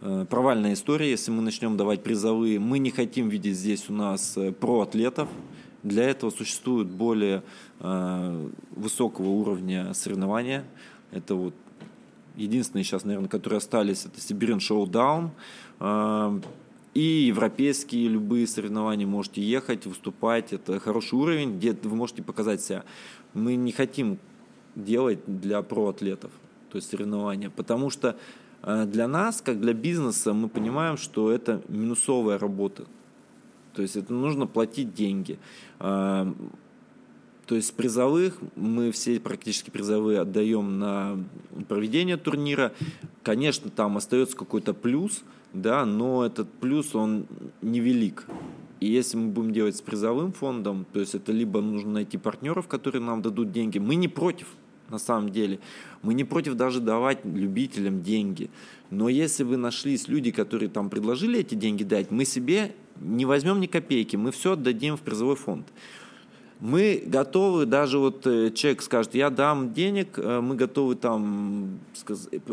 [0.00, 2.58] э, провальная история, если мы начнем давать призовые.
[2.58, 5.28] Мы не хотим видеть здесь у нас э, проатлетов.
[5.82, 7.42] Для этого существуют более
[7.80, 10.64] э, высокого уровня соревнования.
[11.12, 11.54] Это вот
[12.36, 15.30] единственные сейчас, наверное, которые остались, это Сибирин Шоу-даун.
[16.94, 20.52] И европейские любые соревнования можете ехать, выступать.
[20.52, 22.84] Это хороший уровень, где вы можете показать себя.
[23.34, 24.18] Мы не хотим
[24.76, 26.30] делать для проатлетов,
[26.70, 28.16] то есть соревнования, потому что
[28.62, 32.84] э, для нас, как для бизнеса, мы понимаем, что это минусовая работа.
[33.74, 35.40] То есть это нужно платить деньги.
[35.80, 36.32] Э,
[37.46, 41.18] то есть призовых мы все практически призовые отдаем на
[41.68, 42.72] проведение турнира.
[43.24, 47.26] Конечно, там остается какой-то плюс– да, но этот плюс, он
[47.62, 48.26] невелик.
[48.80, 52.66] И если мы будем делать с призовым фондом, то есть это либо нужно найти партнеров,
[52.68, 53.78] которые нам дадут деньги.
[53.78, 54.48] Мы не против,
[54.90, 55.60] на самом деле.
[56.02, 58.50] Мы не против даже давать любителям деньги.
[58.90, 63.60] Но если вы нашлись люди, которые там предложили эти деньги дать, мы себе не возьмем
[63.60, 65.66] ни копейки, мы все отдадим в призовой фонд.
[66.64, 71.78] Мы готовы, даже вот э, человек скажет, я дам денег, э, мы готовы там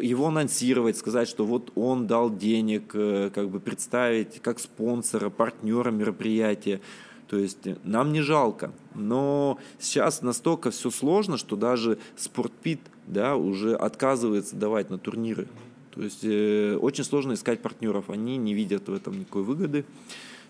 [0.02, 5.92] его анонсировать, сказать, что вот он дал денег, э, как бы представить как спонсора, партнера
[5.92, 6.82] мероприятия.
[7.30, 8.74] То есть нам не жалко.
[8.96, 15.48] Но сейчас настолько все сложно, что даже Спортпит да, уже отказывается давать на турниры.
[15.92, 18.10] То есть очень сложно искать партнеров.
[18.10, 19.86] Они не видят в этом никакой выгоды.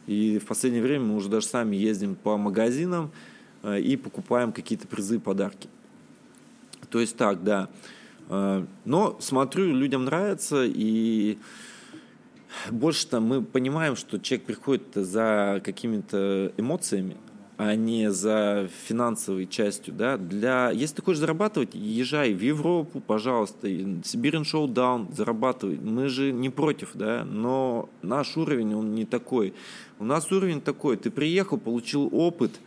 [0.08, 3.12] И в последнее время мы уже даже сами ездим по магазинам,
[3.64, 5.70] и покупаем какие-то призы, подарки.
[6.90, 7.70] То есть так, да.
[8.30, 11.38] Э, но смотрю, людям нравится, и
[12.70, 17.18] больше там мы понимаем, что человек приходит за какими-то эмоциями,
[17.58, 23.68] а не за финансовой частью, да, для, если ты хочешь зарабатывать, езжай в Европу, пожалуйста,
[24.04, 29.54] Сибирин Шоудаун, зарабатывай, мы же не против, да, но наш уровень, он не такой,
[30.00, 32.60] у нас уровень такой, ты приехал, получил опыт,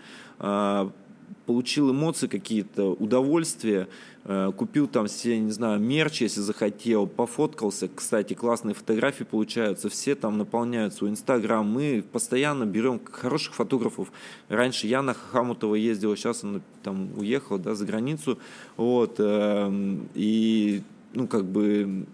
[1.47, 3.89] получил эмоции какие-то, удовольствие,
[4.25, 7.89] э, купил там себе, не знаю, мерч, если захотел, пофоткался.
[7.95, 11.67] Кстати, классные фотографии получаются, все там наполняют свой инстаграм.
[11.67, 14.13] Мы постоянно берем хороших фотографов.
[14.49, 18.39] Раньше Яна Хахамутова ездила, сейчас она там уехала да, за границу.
[18.77, 22.07] Вот, эм, и, ну, как бы,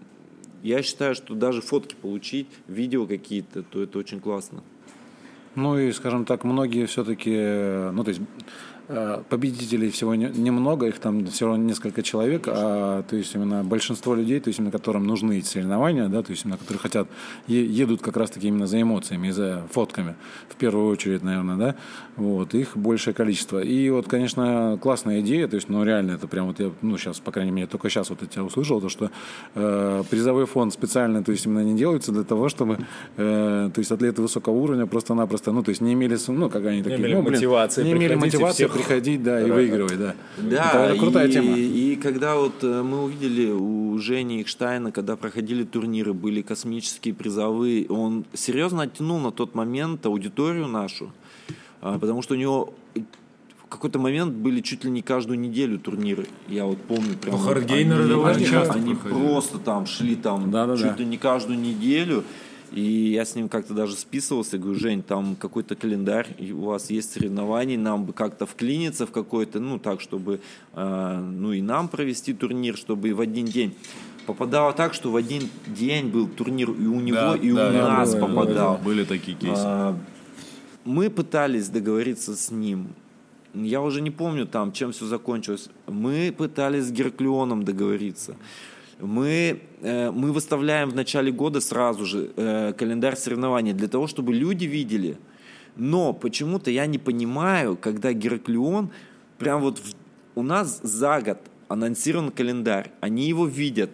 [0.63, 4.63] я считаю, что даже фотки получить, видео какие-то, то это очень классно.
[5.55, 7.35] Ну и, скажем так, многие все-таки,
[7.91, 8.70] ну то есть Э,
[9.29, 14.39] победителей всего немного, их там все равно несколько человек, а то есть именно большинство людей,
[14.39, 17.07] то есть именно которым нужны эти соревнования, да, то есть именно которые хотят,
[17.47, 20.15] едут как раз-таки именно за эмоциями, за фотками,
[20.49, 21.75] в первую очередь, наверное, да,
[22.17, 23.59] вот, их большее количество.
[23.59, 27.19] И вот, конечно, классная идея, то есть, ну, реально, это прям вот я, ну, сейчас,
[27.19, 29.11] по крайней мере, только сейчас вот я тебя услышал, то, что
[29.55, 32.79] э, призовой фонд специально, то есть, именно не делается для того, чтобы,
[33.17, 36.83] э, то есть, атлеты высокого уровня просто-напросто, ну, то есть, не имели, ну, как они
[36.83, 40.15] такие, не имели ну, блин, мотивации, не имели мотивации приходить, да, и выигрывать, да.
[40.37, 41.57] Да, это, крутая и, тема.
[41.57, 47.87] И когда вот э, мы увидели у Жени Ихштайна, когда проходили турниры, были космические призовые,
[47.87, 51.11] он серьезно оттянул на тот момент аудиторию нашу,
[51.81, 52.73] а, потому что у него
[53.65, 56.27] в какой-то момент были чуть ли не каждую неделю турниры.
[56.49, 57.35] Я вот помню прям.
[57.35, 60.95] Ну, Хардгейнеры довольно часто Они просто там шли там да, да, чуть да.
[60.95, 62.23] ли не каждую неделю.
[62.71, 67.11] И я с ним как-то даже списывался, говорю, Жень, там какой-то календарь, у вас есть
[67.11, 70.39] соревнования, нам бы как-то вклиниться в какой-то, ну так, чтобы,
[70.73, 73.75] э, ну и нам провести турнир, чтобы и в один день.
[74.25, 77.73] Попадало так, что в один день был турнир и у него, да, и да, у
[77.73, 78.77] нас было, попадал.
[78.77, 79.63] Были такие кейсы.
[79.65, 79.97] А,
[80.85, 82.95] мы пытались договориться с ним.
[83.53, 85.67] Я уже не помню там, чем все закончилось.
[85.87, 88.37] Мы пытались с Герклеоном договориться
[89.01, 94.33] мы, э, мы выставляем в начале года сразу же э, календарь соревнований для того, чтобы
[94.33, 95.17] люди видели.
[95.75, 98.91] Но почему-то я не понимаю, когда Гераклион,
[99.37, 99.95] прям вот в,
[100.35, 103.91] у нас за год анонсирован календарь, они его видят,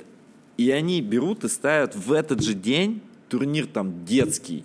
[0.58, 4.64] и они берут и ставят в этот же день турнир там детский.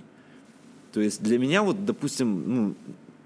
[0.93, 2.75] То есть для меня вот, допустим, ну,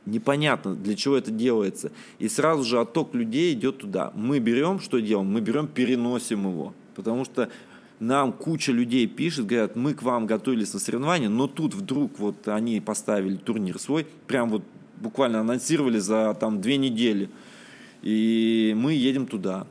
[0.04, 1.92] непонятно, для чего это делается.
[2.18, 4.12] И сразу же отток людей идет туда.
[4.14, 5.32] Мы берем, что делаем?
[5.32, 7.48] Мы берем, переносим его потому что
[8.00, 12.48] нам куча людей пишет, говорят, мы к вам готовились на соревнования, но тут вдруг вот
[12.48, 14.64] они поставили турнир свой, прям вот
[14.96, 17.30] буквально анонсировали за там две недели,
[18.02, 19.66] и мы едем туда.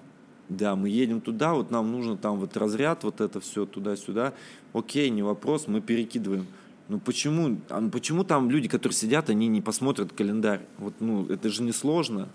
[0.48, 4.34] Да, мы едем туда, вот нам нужно там вот разряд, вот это все туда-сюда.
[4.74, 6.46] Окей, не вопрос, мы перекидываем.
[6.88, 10.62] Ну почему, а ну почему там люди, которые сидят, они не посмотрят календарь?
[10.78, 12.30] Вот, ну, это же не сложно.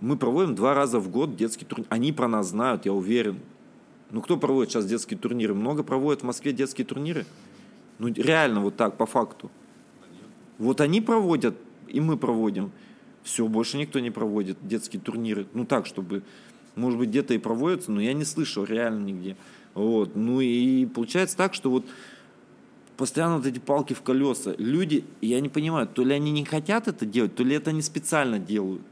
[0.00, 1.86] Мы проводим два раза в год детский турнир.
[1.90, 3.38] Они про нас знают, я уверен.
[4.10, 5.54] Ну, кто проводит сейчас детские турниры?
[5.54, 7.26] Много проводят в Москве детские турниры?
[7.98, 9.50] Ну, реально вот так, по факту.
[10.58, 11.56] Вот они проводят,
[11.88, 12.72] и мы проводим.
[13.22, 15.46] Все, больше никто не проводит детские турниры.
[15.52, 16.22] Ну, так, чтобы,
[16.74, 19.36] может быть, где-то и проводятся, но я не слышал реально нигде.
[19.74, 20.16] Вот.
[20.16, 21.84] Ну, и получается так, что вот
[22.96, 24.54] постоянно вот эти палки в колеса.
[24.58, 27.82] Люди, я не понимаю, то ли они не хотят это делать, то ли это они
[27.82, 28.82] специально делают.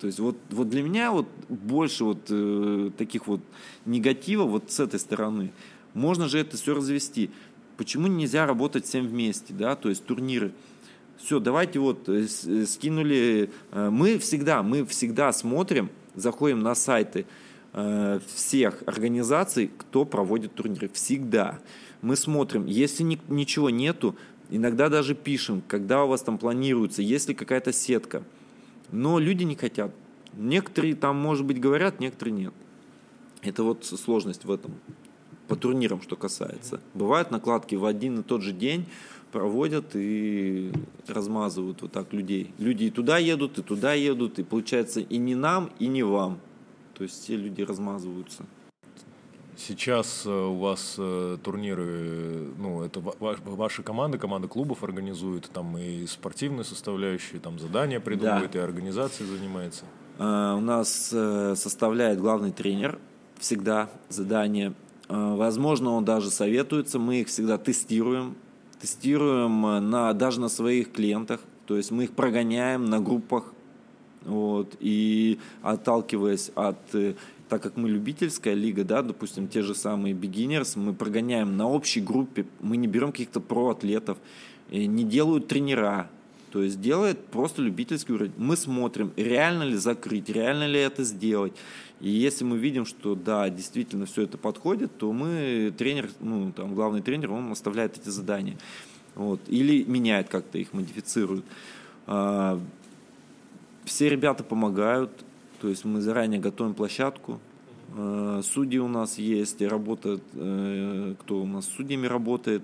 [0.00, 3.40] То есть вот, вот для меня вот больше вот э, таких вот
[3.86, 5.52] негатива вот с этой стороны.
[5.94, 7.30] Можно же это все развести.
[7.76, 10.52] Почему нельзя работать всем вместе, да, то есть турниры.
[11.16, 13.50] Все, давайте вот э, э, скинули.
[13.72, 17.24] Э, мы всегда, мы всегда смотрим, заходим на сайты
[17.72, 20.90] э, всех организаций, кто проводит турниры.
[20.92, 21.58] Всегда.
[22.02, 24.14] Мы смотрим, если ни, ничего нету,
[24.50, 28.22] иногда даже пишем, когда у вас там планируется, есть ли какая-то сетка–
[28.90, 29.92] но люди не хотят.
[30.34, 32.54] Некоторые там, может быть, говорят, некоторые нет.
[33.42, 34.74] Это вот сложность в этом.
[35.48, 36.80] По турнирам, что касается.
[36.94, 38.86] Бывают накладки в один и тот же день,
[39.30, 40.72] проводят и
[41.06, 42.52] размазывают вот так людей.
[42.58, 46.40] Люди и туда едут, и туда едут, и получается и не нам, и не вам.
[46.94, 48.44] То есть все люди размазываются.
[49.56, 56.06] Сейчас э, у вас э, турниры, ну, это ваша команда, команда клубов организует, там и
[56.06, 58.58] спортивные составляющие, там задания придумывает, да.
[58.58, 59.84] и организация занимается.
[60.18, 61.08] Uh, у нас
[61.58, 62.98] составляет главный тренер
[63.38, 64.72] всегда задание.
[65.08, 68.34] Возможно, он даже советуется, мы их всегда тестируем,
[68.80, 73.52] тестируем на, даже на своих клиентах, то есть мы их прогоняем на группах,
[74.24, 76.78] вот, и отталкиваясь от
[77.48, 82.00] так как мы любительская лига, да, допустим, те же самые beginners, мы прогоняем на общей
[82.00, 84.18] группе, мы не берем каких-то про-атлетов,
[84.70, 86.10] не делают тренера,
[86.50, 88.32] то есть делает просто любительский уровень.
[88.36, 91.52] Мы смотрим, реально ли закрыть, реально ли это сделать.
[92.00, 96.74] И если мы видим, что да, действительно все это подходит, то мы, тренер, ну, там,
[96.74, 98.58] главный тренер, он оставляет эти задания.
[99.14, 99.40] Вот.
[99.48, 101.44] Или меняет как-то их, модифицирует.
[102.06, 102.60] А,
[103.84, 105.10] все ребята помогают,
[105.60, 107.40] то есть мы заранее готовим площадку.
[107.96, 112.62] А, судьи у нас есть, работают, э, кто у нас с судьями работает,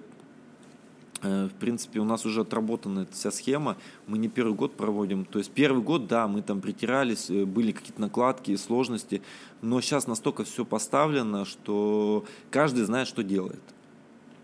[1.23, 3.77] Э, в принципе, у нас уже отработана вся схема.
[4.07, 5.25] Мы не первый год проводим.
[5.25, 9.23] То есть первый год, да, мы там притирались, э, были какие-то накладки, сложности.
[9.61, 13.63] Но сейчас настолько все поставлено, что каждый знает, что делает.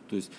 [0.09, 0.31] То есть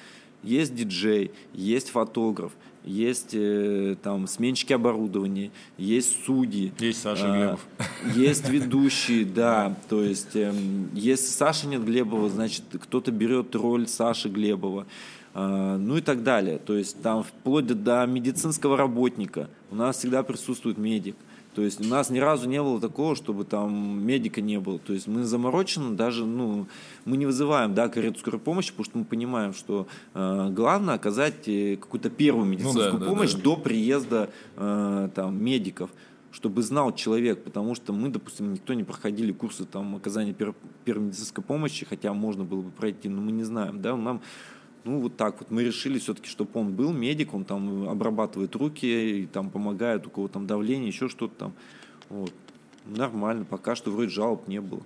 [0.41, 2.53] есть диджей, есть фотограф,
[2.83, 6.71] есть э, там сменщики оборудования, есть судьи.
[6.79, 7.67] Есть Саша э, Глебов.
[8.15, 9.75] Есть ведущие, да.
[9.89, 10.53] То есть э,
[10.93, 14.85] если Саши нет Глебова, значит кто-то берет роль Саши Глебова.
[15.33, 16.57] А, ну и так далее.
[16.57, 21.15] То есть там вплоть до медицинского работника у нас всегда присутствует медик.
[21.59, 24.79] То есть у нас ни разу не было такого, чтобы там медика не было.
[24.79, 26.67] То есть мы заморочены даже, ну,
[27.03, 31.49] мы не вызываем, да, карету скорой помощи, потому что мы понимаем, что э, главное оказать
[31.49, 33.43] э, какую-то первую медицинскую ну, да, помощь да, да.
[33.43, 35.89] до приезда э, там медиков
[36.31, 40.53] чтобы знал человек, потому что мы, допустим, никто не проходили курсы там оказания первой,
[40.85, 44.21] первой медицинской помощи, хотя можно было бы пройти, но мы не знаем, да, нам
[44.83, 45.51] ну, вот так вот.
[45.51, 48.85] Мы решили все-таки, чтобы он был медик, он там обрабатывает руки,
[49.21, 51.53] и там помогает, у кого там давление, еще что-то там.
[52.09, 52.33] Вот.
[52.85, 54.81] Нормально, пока что вроде жалоб не было.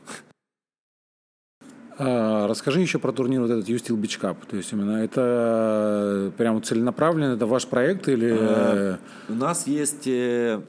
[1.97, 4.37] А, расскажи еще про турнир вот этот U-Steel Beach Cup.
[4.49, 8.35] То есть именно это прям целенаправленно, это ваш проект или...
[8.39, 10.61] А, у нас есть э,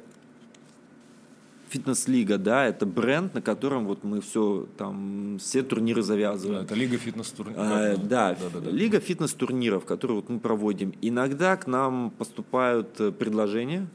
[1.74, 6.60] фитнес-лига, да, это бренд, на котором вот мы все там все турниры завязываем.
[6.60, 7.58] Да, это лига фитнес-турниров.
[7.58, 10.94] А, да, да, да, да, лига фитнес-турниров, которые вот мы проводим.
[11.02, 13.88] Иногда к нам поступают э, предложения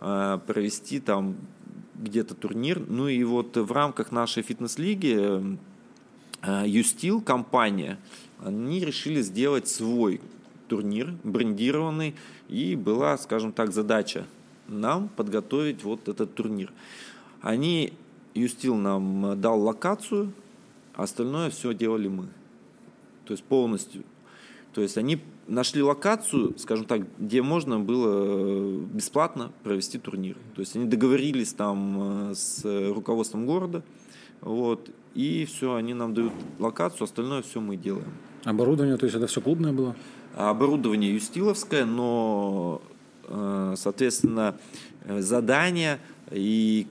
[0.00, 1.36] а, провести там
[1.96, 2.84] где-то турнир.
[2.86, 5.58] Ну и вот в рамках нашей фитнес-лиги
[6.66, 7.98] Юстил, э, компания,
[8.44, 10.20] они решили сделать свой
[10.68, 12.14] турнир, брендированный,
[12.48, 14.24] и была, скажем так, задача
[14.68, 16.72] нам подготовить вот этот турнир.
[17.40, 17.92] Они,
[18.34, 20.32] Юстил нам дал локацию,
[20.94, 22.28] остальное все делали мы.
[23.24, 24.04] То есть полностью.
[24.72, 30.36] То есть они нашли локацию, скажем так, где можно было бесплатно провести турнир.
[30.54, 32.62] То есть они договорились там э, с
[32.92, 33.82] руководством города,
[34.40, 38.12] вот, и все, они нам дают локацию, остальное все мы делаем.
[38.44, 39.96] Оборудование, то есть это все клубное было?
[40.36, 42.80] Оборудование юстиловское, но,
[43.24, 44.56] э, соответственно,
[45.04, 45.98] э, задания
[46.30, 46.86] и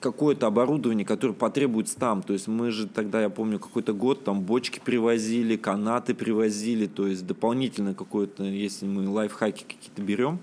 [0.00, 2.22] какое-то оборудование, которое потребуется там.
[2.22, 7.06] То есть мы же тогда, я помню, какой-то год там бочки привозили, канаты привозили, то
[7.06, 10.38] есть дополнительно какое-то, если мы лайфхаки какие-то берем,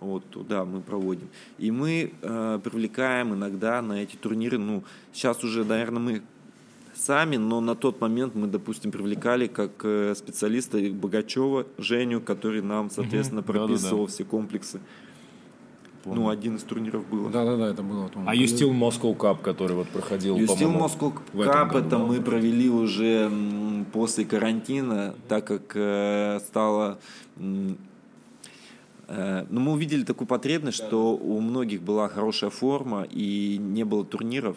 [0.00, 1.28] вот туда мы проводим.
[1.58, 4.82] И мы э, привлекаем иногда на эти турниры, ну,
[5.12, 6.22] сейчас уже, наверное, мы
[6.94, 12.90] сами, но на тот момент мы, допустим, привлекали как э, специалиста Богачева Женю, который нам,
[12.90, 14.12] соответственно, прописывал да, да, да.
[14.12, 14.80] все комплексы
[16.02, 16.20] помню.
[16.20, 17.30] Ну, один из турниров было.
[17.30, 18.08] Да-да-да, это было.
[18.08, 18.28] Помню.
[18.28, 23.30] А Юстил Moscow Cup, который вот проходил, Юстил Moscow Cup, это мы провели уже
[23.92, 26.98] после карантина, так как э, стало...
[29.08, 34.04] Э, ну, мы увидели такую потребность, что у многих была хорошая форма и не было
[34.04, 34.56] турниров.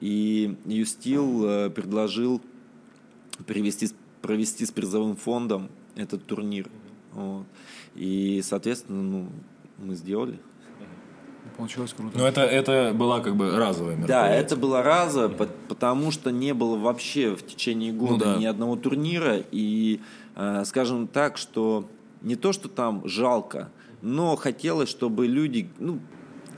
[0.00, 2.40] И Юстил э, предложил
[3.46, 3.88] привести,
[4.20, 6.68] провести с призовым фондом этот турнир.
[7.12, 7.44] Вот.
[7.94, 9.28] И, соответственно, ну,
[9.78, 10.38] мы сделали.
[11.56, 12.18] Получилось круто.
[12.18, 14.28] Но это, это была как бы разовая мероприятие.
[14.28, 15.28] Да, это было разово,
[15.68, 18.36] потому что не было вообще в течение года ну, да.
[18.38, 19.42] ни одного турнира.
[19.50, 20.00] И,
[20.36, 21.88] э, скажем так, что
[22.22, 26.00] не то, что там жалко, но хотелось, чтобы люди ну,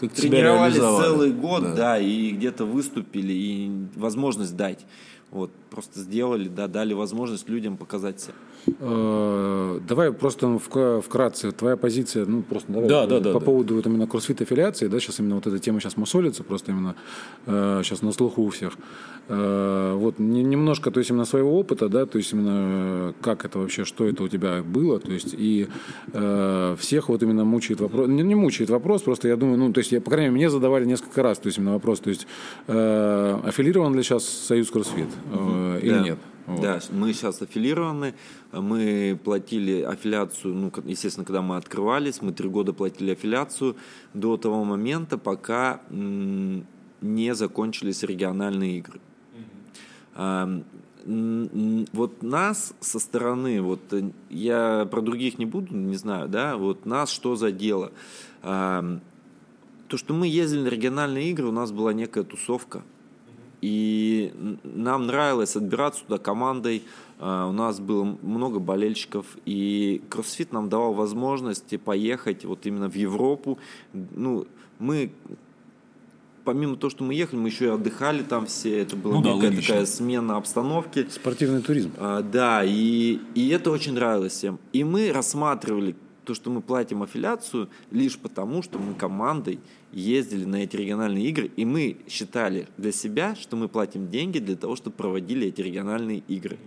[0.01, 1.75] как тренировались целый год, да.
[1.75, 4.85] да, и где-то выступили, и возможность дать.
[5.31, 8.35] Вот, просто сделали, да, дали возможность людям показать себя.
[8.67, 13.75] Э, давай просто вкратце, твоя позиция, ну просто давай, да, да, по да, поводу да.
[13.75, 16.95] вот именно кроссфит аффилиации, да, сейчас именно вот эта тема сейчас мусолится, просто именно
[17.47, 18.75] сейчас э, на слуху у всех.
[19.29, 23.85] Э, вот немножко, то есть именно своего опыта, да, то есть именно как это вообще,
[23.85, 25.69] что это у тебя было, то есть и
[26.79, 29.93] всех вот именно мучает вопрос, не, не мучает вопрос, просто я думаю, ну то есть
[29.93, 32.27] я, по крайней мере, мне задавали несколько раз, то есть именно вопрос, то есть
[32.67, 35.79] аффилирован ли сейчас Союз Кроссфит угу.
[35.81, 36.01] или да.
[36.01, 36.19] нет?
[36.47, 36.61] Вот.
[36.61, 38.15] Да, мы сейчас аффилированы,
[38.53, 43.77] мы платили аффилиацию, ну, естественно, когда мы открывались, мы три года платили аффилиацию
[44.13, 49.01] до того момента, пока не закончились региональные игры.
[51.07, 56.87] вот нас со стороны, вот э, я про других не буду, не знаю, да, вот
[56.87, 57.93] нас что за дело?
[58.43, 62.83] То, что мы ездили на региональные игры, у нас была некая тусовка.
[63.65, 64.31] И
[64.63, 66.83] нам нравилось отбираться туда командой.
[67.19, 69.25] А, у нас было много болельщиков.
[69.47, 73.59] И кроссфит нам давал возможность поехать вот именно в Европу.
[73.95, 74.47] Ну,
[74.79, 75.13] мы
[76.45, 78.81] помимо того, что мы ехали, мы еще и отдыхали там все.
[78.81, 81.07] Это была ну, некая да, такая смена обстановки.
[81.11, 81.93] Спортивный туризм.
[81.97, 84.59] А, да, и, и это очень нравилось всем.
[84.75, 89.61] И мы рассматривали то, что мы платим аффилиацию, лишь потому, что мы командой
[89.93, 94.57] ездили на эти региональные игры, и мы считали для себя, что мы платим деньги для
[94.57, 96.59] того, чтобы проводили эти региональные игры.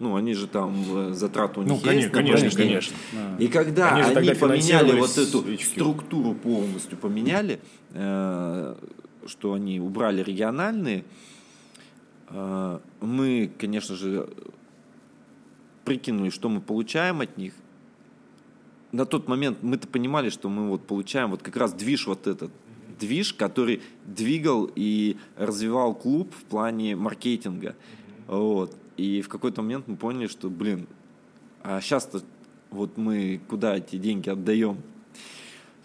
[0.00, 2.10] Ну, они же там э, затраты у них ну, есть.
[2.10, 2.96] Конечно, конечно, конечно.
[3.38, 7.60] И когда они, они поменяли вот эту структуру полностью, поменяли,
[7.92, 8.74] э,
[9.26, 11.04] что они убрали региональные,
[12.28, 14.28] э, мы, конечно же,
[15.84, 17.54] прикинули, что мы получаем от них.
[18.94, 22.52] На тот момент мы-то понимали, что мы вот получаем вот как раз движ вот этот,
[23.00, 27.74] движ, который двигал и развивал клуб в плане маркетинга.
[28.28, 28.72] Вот.
[28.96, 30.86] И в какой-то момент мы поняли, что, блин,
[31.64, 32.22] а сейчас-то
[32.70, 34.78] вот мы куда эти деньги отдаем?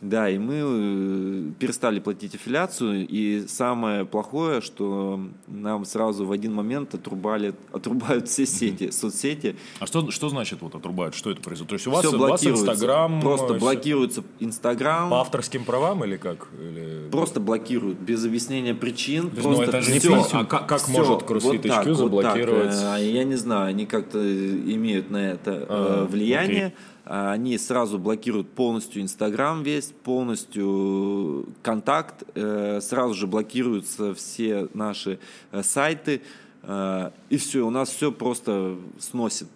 [0.01, 6.53] Да, и мы э, перестали платить аффилиацию, и самое плохое, что нам сразу в один
[6.53, 9.57] момент отрубали, отрубают все сети, соцсети.
[9.79, 11.15] А что, что значит вот отрубают?
[11.15, 11.69] Что это происходит?
[11.69, 13.19] То есть у вас, все у вас Инстаграм...
[13.19, 13.59] Просто все...
[13.59, 15.09] блокируется Инстаграм.
[15.09, 16.47] По авторским правам или как?
[16.57, 17.09] Или...
[17.11, 19.25] Просто блокируют, без объяснения причин.
[19.25, 20.27] Есть, просто ну, это же не все.
[20.31, 20.91] А как, как все.
[20.91, 22.73] может CrossFit вот заблокировать?
[22.73, 23.01] Вот так.
[23.01, 26.67] Я не знаю, они как-то имеют на это а, влияние.
[26.67, 26.77] Окей.
[27.11, 35.17] А, они сразу блокируют полностью Инстаграм весь, полностью контакт, э, сразу же блокируются все наши
[35.51, 36.21] э, сайты,
[36.61, 39.47] э, и все, у нас все просто сносит.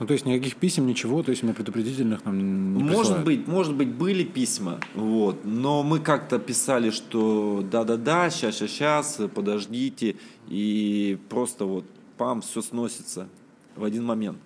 [0.00, 3.24] Ну, то есть никаких писем, ничего, то есть мне предупредительных нам не Может присылают.
[3.24, 10.16] быть, может быть, были письма, вот, но мы как-то писали, что да-да-да, сейчас-сейчас, подождите,
[10.48, 11.84] и просто вот,
[12.18, 13.28] пам, все сносится
[13.76, 14.38] в один момент.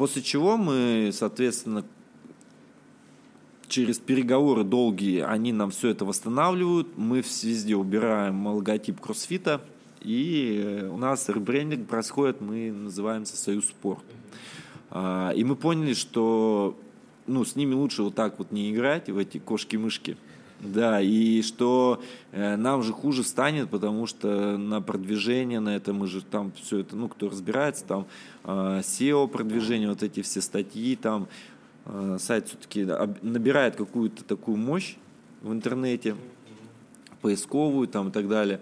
[0.00, 1.84] После чего мы, соответственно,
[3.68, 6.96] через переговоры долгие, они нам все это восстанавливают.
[6.96, 9.60] Мы везде убираем логотип кроссфита.
[10.00, 14.02] И э, у нас ребрендинг происходит, мы называемся Союз Спорт.
[14.88, 16.78] А, и мы поняли, что
[17.26, 20.16] ну, с ними лучше вот так вот не играть в эти кошки-мышки.
[20.60, 22.02] Да, и что
[22.32, 26.80] э, нам же хуже станет, потому что на продвижение, на это мы же там все
[26.80, 28.06] это, ну, кто разбирается, там
[28.44, 31.28] э, SEO продвижение, вот эти все статьи, там
[31.86, 32.86] э, сайт все-таки
[33.22, 34.96] набирает какую-то такую мощь
[35.40, 36.14] в интернете,
[37.22, 38.60] поисковую там и так далее.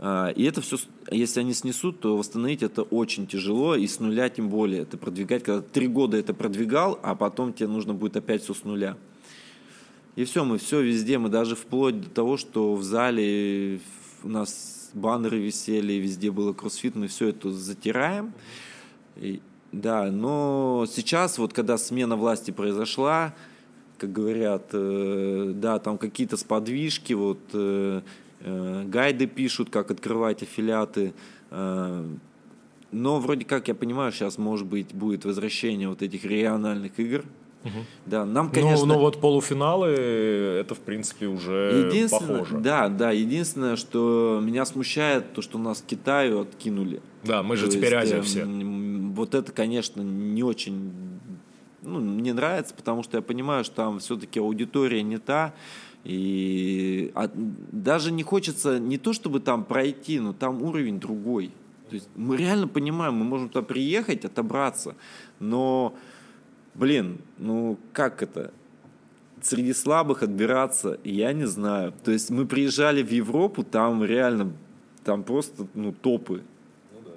[0.00, 0.76] И это все,
[1.10, 5.42] если они снесут, то восстановить это очень тяжело, и с нуля тем более это продвигать.
[5.42, 8.96] Когда три года это продвигал, а потом тебе нужно будет опять все с нуля.
[10.18, 13.78] И все, мы все везде, мы даже вплоть до того, что в зале
[14.24, 18.32] у нас баннеры висели, везде было кроссфит, мы все это затираем.
[19.14, 19.40] И,
[19.70, 23.32] да, но сейчас, вот когда смена власти произошла,
[23.96, 28.00] как говорят, э, да, там какие-то сподвижки, вот э,
[28.40, 31.12] э, гайды пишут, как открывать аффилиаты,
[31.52, 32.06] э,
[32.90, 37.24] но вроде как я понимаю, сейчас может быть будет возвращение вот этих региональных игр,
[37.64, 37.72] Угу.
[38.06, 38.86] Да, нам, конечно...
[38.86, 42.58] Но, но вот полуфиналы, это, в принципе, уже похоже.
[42.58, 47.02] Да, да, единственное, что меня смущает, то, что нас Китаю откинули.
[47.24, 48.44] Да, мы же то теперь есть, Азия все.
[48.44, 50.92] Вот это, конечно, не очень
[51.82, 55.54] ну, мне нравится, потому что я понимаю, что там все-таки аудитория не та,
[56.04, 61.50] и а, даже не хочется не то, чтобы там пройти, но там уровень другой.
[61.88, 64.94] То есть мы реально понимаем, мы можем туда приехать, отобраться,
[65.40, 65.94] но
[66.78, 68.52] блин, ну как это?
[69.42, 71.92] Среди слабых отбираться, я не знаю.
[72.04, 74.52] То есть мы приезжали в Европу, там реально,
[75.04, 76.42] там просто, ну, топы.
[76.92, 77.12] Ну, да.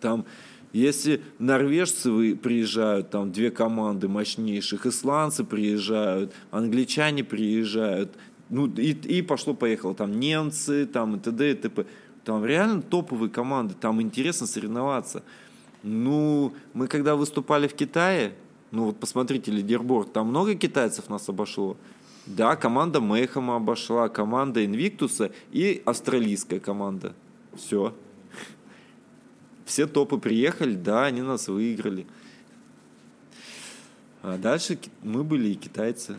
[0.00, 0.26] Там,
[0.72, 8.12] если норвежцы приезжают, там две команды мощнейших, исландцы приезжают, англичане приезжают,
[8.48, 11.50] ну и, и пошло-поехало, там немцы, там и т.д.
[11.50, 11.86] и т.п.
[12.24, 15.22] Там реально топовые команды, там интересно соревноваться.
[15.82, 18.34] Ну, мы когда выступали в Китае,
[18.70, 21.76] ну вот посмотрите, лидерборд, там много китайцев нас обошло.
[22.26, 27.14] Да, команда Мейхама обошла, команда Инвиктуса и австралийская команда.
[27.54, 27.94] Все.
[29.64, 32.06] Все топы приехали, да, они нас выиграли.
[34.22, 36.16] А дальше мы были и китайцы.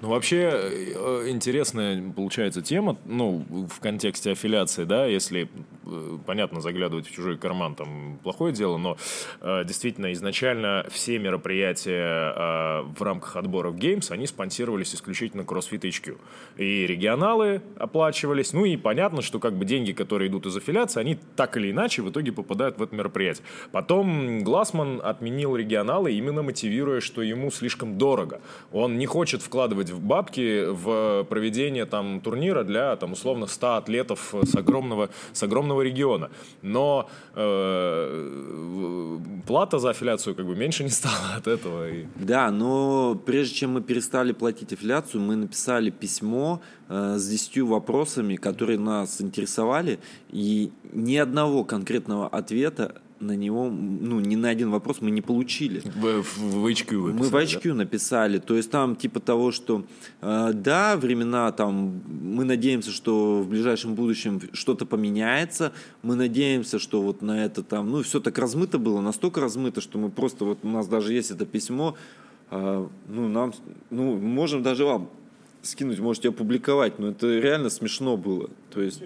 [0.00, 5.48] Ну, вообще, э, интересная получается тема, ну, в контексте аффилиации, да, если,
[5.86, 8.96] э, понятно, заглядывать в чужой карман, там, плохое дело, но
[9.40, 16.18] э, действительно, изначально все мероприятия в рамках отбора в Games, они спонсировались исключительно CrossFit HQ.
[16.56, 21.18] И регионалы оплачивались, ну, и понятно, что как бы деньги, которые идут из аффилиации, они
[21.36, 23.44] так или иначе в итоге попадают в это мероприятие.
[23.72, 28.40] Потом Глассман отменил регионалы, именно мотивируя, что ему слишком дорого.
[28.72, 34.34] Он не хочет вкладывать в бабки в проведение там турнира для там условно 100 атлетов
[34.42, 36.30] с огромного, с огромного региона.
[36.62, 41.90] Но э, плата за аффилиацию как бы меньше не стала от этого.
[41.90, 42.06] И...
[42.16, 48.36] Да, но прежде чем мы перестали платить аффилиацию, мы написали письмо э, с 10 вопросами,
[48.36, 49.98] которые нас интересовали,
[50.30, 55.80] и ни одного конкретного ответа на него, ну, ни на один вопрос мы не получили.
[55.80, 57.74] В, в, в HQ вы Мы в HQ да?
[57.74, 58.38] написали.
[58.38, 59.84] То есть там типа того, что
[60.20, 65.72] э, да, времена там, мы надеемся, что в ближайшем будущем что-то поменяется.
[66.02, 69.98] Мы надеемся, что вот на это там, ну, все так размыто было, настолько размыто, что
[69.98, 71.96] мы просто, вот у нас даже есть это письмо,
[72.50, 73.54] э, ну, нам,
[73.90, 75.08] ну, можем даже вам
[75.62, 78.50] скинуть, можете опубликовать, но это реально смешно было.
[78.72, 79.02] То есть,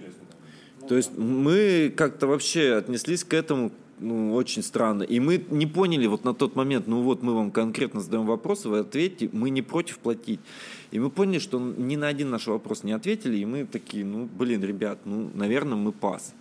[0.89, 5.03] то есть мы как-то вообще отнеслись к этому ну, очень странно.
[5.03, 8.69] И мы не поняли вот на тот момент, ну вот мы вам конкретно задаем вопросы,
[8.69, 10.41] вы ответьте, мы не против платить.
[10.91, 14.27] И мы поняли, что ни на один наш вопрос не ответили, и мы такие, ну,
[14.27, 16.35] блин, ребят, ну, наверное, мы пас.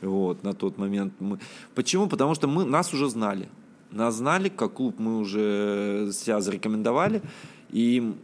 [0.00, 1.14] Вот, на тот момент.
[1.20, 1.38] Мы...
[1.74, 2.06] Почему?
[2.06, 3.48] Потому что мы, нас уже знали.
[3.90, 7.22] Нас знали, как клуб мы уже себя зарекомендовали,
[7.70, 8.14] и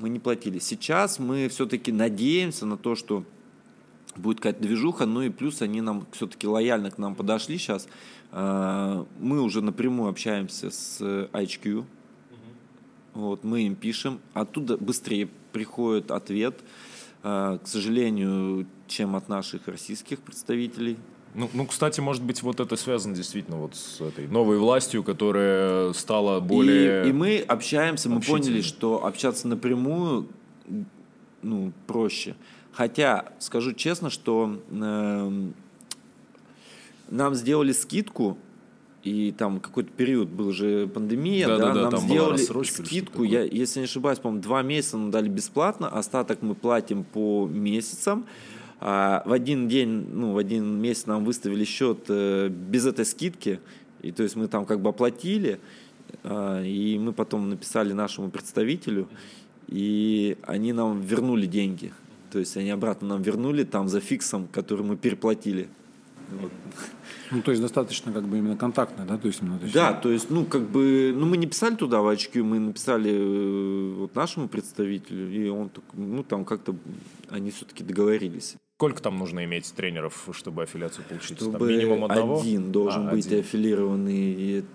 [0.00, 0.58] мы не платили.
[0.58, 3.24] Сейчас мы все-таки надеемся на то, что
[4.18, 7.88] будет какая-то движуха, ну и плюс они нам все-таки лояльно к нам подошли сейчас.
[8.32, 11.84] А, мы уже напрямую общаемся с HQ,
[13.14, 16.60] вот, мы им пишем, оттуда быстрее приходит ответ,
[17.22, 20.98] а, к сожалению, чем от наших российских представителей.
[21.34, 25.92] Ну, ну, кстати, может быть, вот это связано действительно вот с этой новой властью, которая
[25.92, 27.06] стала более...
[27.06, 30.28] И, и мы общаемся, мы поняли, что общаться напрямую
[31.42, 32.36] ну, проще.
[32.76, 35.50] Хотя, скажу честно, что э,
[37.08, 38.36] нам сделали скидку,
[39.02, 43.78] и там какой-то период был же пандемия, да, да, да нам сделали скидку, я, если
[43.78, 48.26] не ошибаюсь, по-моему, два месяца нам дали бесплатно, остаток мы платим по месяцам.
[48.78, 53.58] А в один день, ну, в один месяц нам выставили счет э, без этой скидки,
[54.02, 55.60] и то есть мы там как бы оплатили,
[56.24, 59.08] э, и мы потом написали нашему представителю,
[59.66, 61.94] и они нам вернули деньги.
[62.36, 65.70] То есть они обратно нам вернули там за фиксом, который мы переплатили.
[66.30, 66.52] Вот.
[67.30, 69.16] Ну, то есть достаточно как бы именно контактно, да?
[69.16, 69.74] То есть, именно, то есть...
[69.74, 73.10] Да, то есть, ну, как бы, ну, мы не писали туда в очки, мы написали
[73.10, 76.76] э, вот нашему представителю, и он, ну, там как-то
[77.30, 78.56] они все-таки договорились.
[78.76, 81.38] Сколько там нужно иметь тренеров, чтобы аффилиацию получить?
[81.38, 82.40] Чтобы там минимум одного?
[82.40, 83.40] один должен а, быть один.
[83.40, 84.66] аффилированный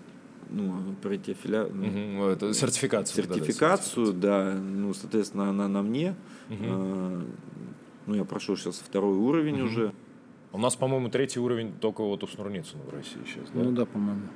[0.51, 1.65] ну, пройти аффиля...
[1.65, 3.23] угу, это сертификацию.
[3.23, 6.15] Сертификацию, да, да, ну, соответственно, она на мне.
[6.49, 6.57] Угу.
[6.61, 7.23] А,
[8.07, 9.65] ну, я прошел сейчас второй уровень угу.
[9.65, 9.93] уже.
[10.51, 13.63] У нас, по-моему, третий уровень только вот у Снурницына в России сейчас, да?
[13.63, 14.27] Ну да, по-моему.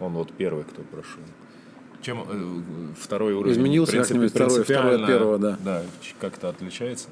[0.00, 1.22] Он вот первый, кто прошел.
[2.02, 3.52] Чем э, второй уровень?
[3.52, 5.58] Изменился как-нибудь второй, второй от первого, да.
[5.64, 5.82] Да,
[6.20, 7.08] как-то отличается.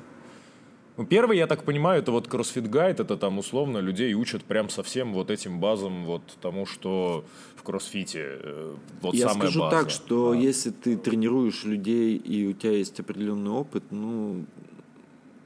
[1.00, 4.68] Ну, первый, я так понимаю, это вот CrossFit Guide, это там условно людей учат прям
[4.68, 7.24] совсем вот этим базам, вот тому, что
[7.56, 9.76] в кроссфите э, вот я самая скажу база.
[9.78, 10.38] так, что да.
[10.38, 14.44] если ты тренируешь людей и у тебя есть определенный опыт, ну,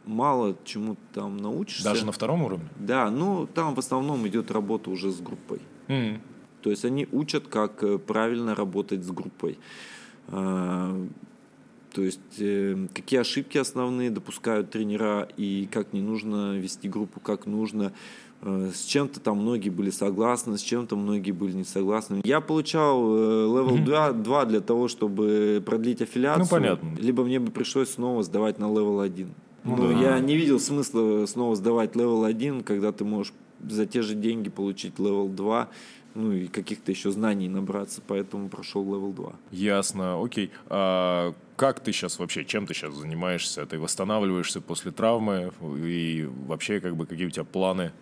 [0.04, 1.84] мало чему там научишься.
[1.84, 2.68] Даже на втором уровне?
[2.80, 5.60] Да, ну, там в основном идет работа уже с группой.
[5.86, 6.18] Mm-hmm.
[6.62, 9.56] То есть они учат, как э, правильно работать с группой.
[11.94, 17.46] То есть э, какие ошибки основные допускают тренера и как не нужно вести группу, как
[17.46, 17.92] нужно.
[18.42, 22.20] Э, с чем-то там многие были согласны, с чем-то многие были не согласны.
[22.24, 26.44] Я получал level э, 2, 2 для того, чтобы продлить аффилиацию.
[26.44, 26.96] Ну, понятно.
[26.98, 29.32] Либо мне бы пришлось снова сдавать на level 1.
[29.62, 29.94] Ну, Но да.
[29.94, 33.32] я не видел смысла снова сдавать level 1, когда ты можешь
[33.62, 35.68] за те же деньги получить level 2
[36.14, 39.32] ну и каких-то еще знаний набраться, поэтому прошел level 2.
[39.50, 40.50] Ясно, окей.
[40.68, 43.66] А как ты сейчас вообще, чем ты сейчас занимаешься?
[43.66, 47.92] Ты восстанавливаешься после травмы и вообще как бы какие у тебя планы?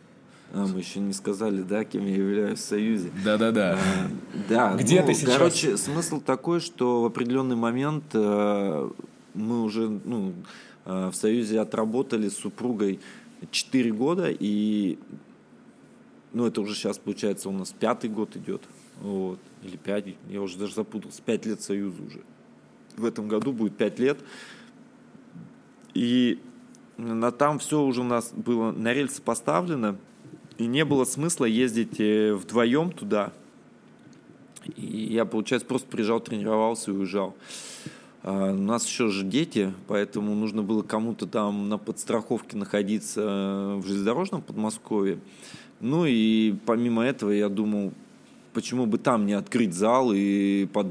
[0.54, 3.10] А, мы еще не сказали, да, кем я являюсь в Союзе.
[3.24, 3.78] Да-да-да.
[3.78, 4.10] А,
[4.48, 4.74] да.
[4.74, 5.36] Где ну, ты сейчас?
[5.36, 8.90] Короче, смысл такой, что в определенный момент э,
[9.32, 10.34] мы уже ну,
[10.84, 13.00] э, в Союзе отработали с супругой
[13.50, 14.98] 4 года, и
[16.34, 18.62] ну, это уже сейчас, получается, у нас пятый год идет.
[19.00, 19.38] Вот.
[19.62, 21.22] Или пять, я уже даже запутался.
[21.22, 22.20] Пять лет Союзу уже.
[22.96, 24.18] В этом году будет пять лет.
[25.94, 26.40] И
[26.96, 29.96] на, там все уже у нас было на рельсы поставлено.
[30.58, 33.32] И не было смысла ездить э, вдвоем туда.
[34.76, 37.34] И я, получается, просто приезжал, тренировался и уезжал.
[38.22, 43.76] А у нас еще же дети, поэтому нужно было кому-то там на подстраховке находиться э,
[43.80, 45.18] в железнодорожном Подмосковье.
[45.80, 47.92] Ну и помимо этого я думал,
[48.52, 50.86] почему бы там не открыть зал и под,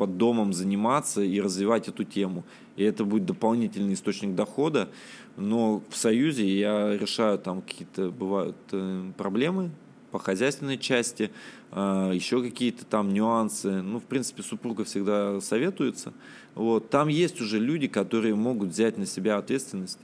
[0.00, 2.42] под домом заниматься и развивать эту тему.
[2.76, 4.88] И это будет дополнительный источник дохода.
[5.36, 9.72] Но в Союзе я решаю там какие-то бывают э, проблемы
[10.10, 11.30] по хозяйственной части,
[11.72, 13.82] э, еще какие-то там нюансы.
[13.82, 16.14] Ну, в принципе, супруга всегда советуется.
[16.54, 16.88] Вот.
[16.88, 19.98] Там есть уже люди, которые могут взять на себя ответственность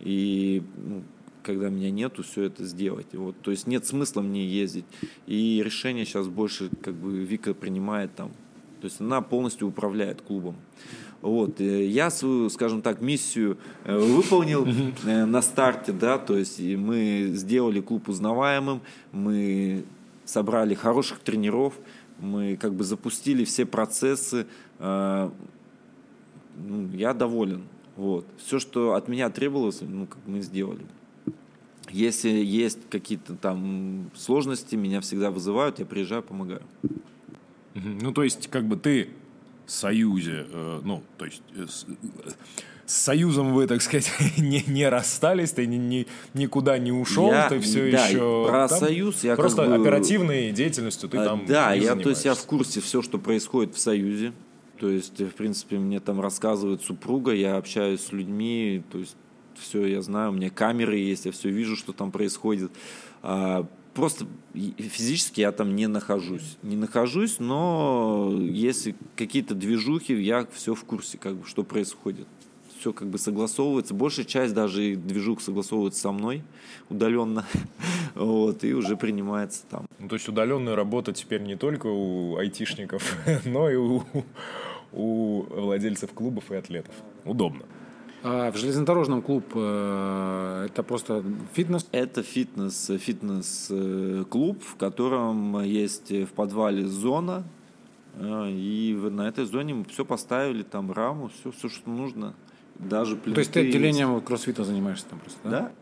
[0.00, 1.02] и ну,
[1.42, 3.08] когда меня нету, все это сделать.
[3.12, 4.86] Вот, то есть нет смысла мне ездить.
[5.26, 8.32] И решение сейчас больше как бы Вика принимает там.
[8.82, 10.56] То есть она полностью управляет клубом.
[11.20, 11.60] Вот.
[11.60, 14.66] Я свою, скажем так, миссию э, выполнил
[15.06, 18.80] э, на старте, да, то есть мы сделали клуб узнаваемым,
[19.12, 19.84] мы
[20.24, 21.74] собрали хороших тренеров,
[22.18, 24.48] мы как бы запустили все процессы,
[24.80, 25.30] э,
[26.56, 27.62] ну, я доволен.
[27.94, 28.26] Вот.
[28.44, 30.84] Все, что от меня требовалось, ну, как мы сделали.
[31.88, 36.62] Если есть какие-то там сложности, меня всегда вызывают, я приезжаю, помогаю.
[37.74, 39.08] Ну, то есть, как бы ты
[39.66, 41.86] в союзе, э, ну, то есть, э, с,
[42.84, 47.48] с союзом вы, так сказать, не, не расстались, ты ни, ни, никуда не ушел, я,
[47.48, 51.24] ты все да, еще про там, союз я просто как бы, оперативной деятельностью ты а,
[51.24, 54.32] там Да, я, то есть я в курсе все, что происходит в союзе.
[54.78, 59.16] То есть, в принципе, мне там рассказывает супруга, я общаюсь с людьми, то есть
[59.54, 62.72] все я знаю, у меня камеры есть, я все вижу, что там происходит.
[63.94, 66.56] Просто физически я там не нахожусь.
[66.62, 72.26] Не нахожусь, но если какие-то движухи, я все в курсе, как бы, что происходит.
[72.80, 73.92] Все как бы согласовывается.
[73.94, 76.42] Большая часть даже движух согласовывается со мной
[76.88, 77.44] удаленно.
[78.14, 79.86] Вот, и уже принимается там.
[79.98, 83.16] Ну, то есть удаленная работа теперь не только у айтишников,
[83.46, 84.04] но и у,
[84.92, 86.94] у владельцев клубов и атлетов.
[87.24, 87.64] Удобно.
[88.24, 91.86] А в железнодорожном клуб э, это просто фитнес?
[91.90, 97.42] Это фитнес, фитнес-клуб, в котором есть в подвале зона,
[98.14, 102.34] э, и на этой зоне мы все поставили, там раму, все, все, что нужно.
[102.78, 103.76] Даже То есть ты плиты есть.
[103.76, 105.50] отделением кроссфита занимаешься там просто, да?
[105.50, 105.72] Да.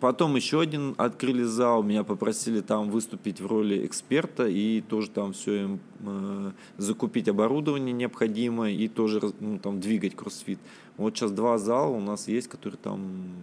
[0.00, 5.32] Потом еще один открыли зал, меня попросили там выступить в роли эксперта и тоже там
[5.32, 10.58] все им э, закупить оборудование необходимое и тоже ну, там двигать кроссфит.
[10.96, 13.34] Вот сейчас два зала у нас есть, которые там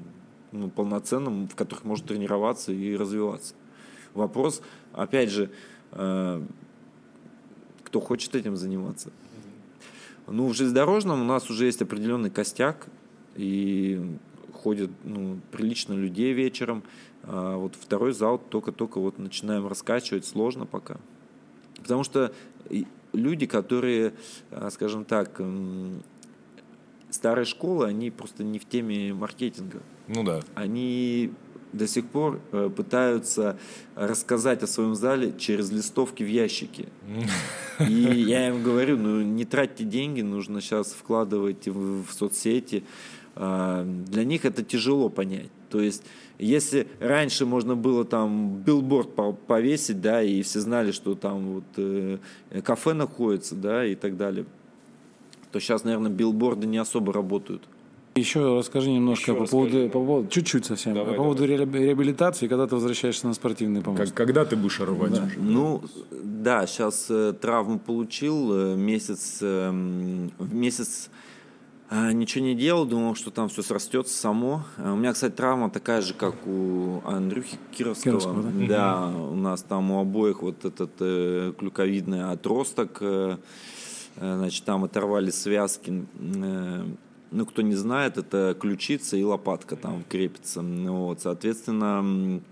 [0.51, 3.53] ну, полноценно, в которых можно тренироваться и развиваться.
[4.13, 5.51] Вопрос, опять же,
[5.91, 6.43] э,
[7.83, 9.11] кто хочет этим заниматься.
[10.27, 12.87] Ну, в железнодорожном у нас уже есть определенный костяк,
[13.35, 14.17] и
[14.53, 16.83] ходит ну, прилично людей вечером.
[17.23, 20.97] А вот второй зал только-только вот начинаем раскачивать, сложно пока.
[21.77, 22.33] Потому что
[23.11, 24.13] люди, которые,
[24.51, 25.39] а, скажем так,
[27.13, 30.41] м, старой школы, они просто не в теме маркетинга Ну да.
[30.55, 31.31] они
[31.71, 33.57] до сих пор э, пытаются
[33.95, 36.85] рассказать о своем зале через листовки в ящике.
[37.79, 42.83] И я им говорю, ну не тратьте деньги, нужно сейчас вкладывать в, в соцсети.
[43.35, 45.49] А, Для них это тяжело понять.
[45.71, 46.03] То есть,
[46.37, 51.63] если раньше можно было там билборд по- повесить, да, и все знали, что там вот
[51.77, 52.19] э,
[52.63, 54.45] кафе находится, да, и так далее,
[55.53, 57.61] то сейчас, наверное, билборды не особо работают.
[58.15, 59.69] Еще расскажи немножко Еще по, расскажи.
[59.71, 63.81] поводу, по поводу, чуть-чуть совсем, Давай, по поводу реаб- реабилитации, когда ты возвращаешься на спортивный
[63.81, 64.03] помост.
[64.03, 65.39] Как, когда ты будешь рвать уже?
[65.39, 69.71] Ну, да, сейчас травму получил, э, месяц, э,
[70.39, 71.09] месяц
[71.89, 74.63] э, ничего не делал, думал, что там все срастется само.
[74.77, 78.19] А У меня, кстати, травма такая же, как у Андрюхи Кировского.
[78.19, 78.67] Кировского, да?
[78.67, 83.37] Да, у нас там у обоих вот этот э, клюковидный отросток, э, э,
[84.17, 86.05] значит, там оторвали связки.
[86.19, 86.85] э,
[87.31, 90.61] ну, кто не знает, это ключица и лопатка там крепится.
[90.61, 92.43] Ну, Вот, соответственно, м,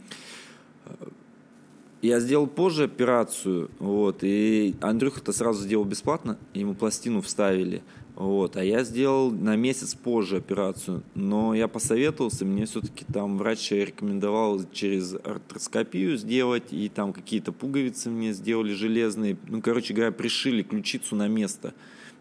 [2.01, 7.83] я сделал позже операцию, вот, и Андрюха-то сразу сделал бесплатно, ему пластину вставили,
[8.15, 13.71] вот, а я сделал на месяц позже операцию, но я посоветовался, мне все-таки там врач
[13.71, 20.61] рекомендовал через артроскопию сделать, и там какие-то пуговицы мне сделали железные, ну, короче говоря, пришили
[20.61, 21.73] ключицу на место,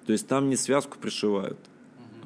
[0.06, 1.58] то есть там не связку пришивают,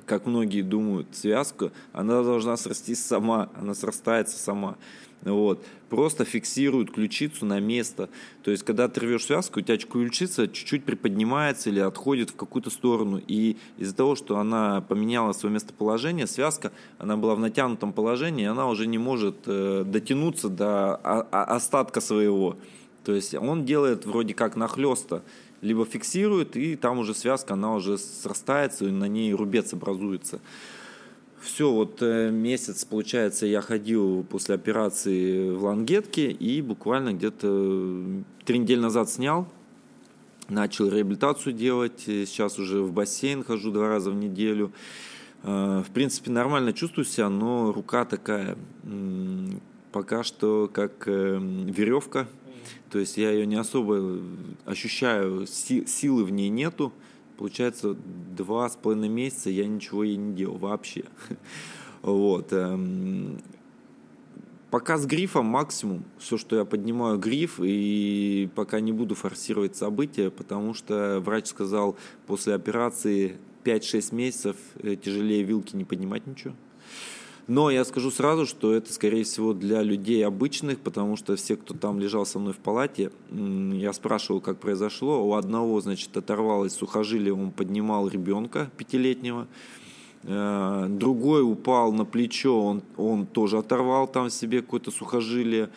[0.07, 4.77] как многие думают, связку, она должна срастись сама, она срастается сама.
[5.25, 5.65] Вот.
[5.89, 8.09] Просто фиксируют ключицу на место.
[8.43, 12.71] То есть, когда ты рвешь связку, у тебя ключица чуть-чуть приподнимается или отходит в какую-то
[12.71, 13.21] сторону.
[13.27, 18.69] И из-за того, что она поменяла свое местоположение, связка, она была в натянутом положении, она
[18.69, 22.57] уже не может э, дотянуться до остатка своего.
[23.05, 25.23] То есть, он делает вроде как нахлеста
[25.65, 30.41] либо фиксирует, и там уже связка, она уже срастается, и на ней рубец образуется.
[31.45, 38.23] Все, вот э, месяц, получается, я ходил после операции в лангетке и буквально где-то э,
[38.47, 39.47] три недели назад снял,
[40.49, 44.73] начал реабилитацию делать, сейчас уже в бассейн хожу два раза в неделю.
[45.43, 48.57] Э, в принципе, нормально чувствую себя, но рука такая
[49.93, 52.27] пока что как веревка,
[52.91, 54.19] то есть я ее не особо
[54.65, 56.91] ощущаю, силы в ней нету,
[57.37, 57.97] Получается,
[58.37, 61.05] два с половиной месяца я ничего ей не делал вообще.
[62.03, 62.53] Вот.
[62.53, 63.39] Эм,
[64.71, 70.31] пока с грифом максимум, все, что я поднимаю гриф, и пока не буду форсировать события,
[70.31, 76.55] потому что врач сказал, после операции 5-6 месяцев э, тяжелее вилки не поднимать ничего.
[77.47, 81.75] Но я скажу сразу, что это, скорее всего, для людей обычных, потому что все, кто
[81.75, 85.27] там лежал со мной в палате, я спрашивал, как произошло.
[85.27, 89.47] У одного, значит, оторвалось сухожилие, он поднимал ребенка пятилетнего.
[90.23, 95.69] Э, другой упал на плечо, он, он тоже оторвал там себе какое-то сухожилие.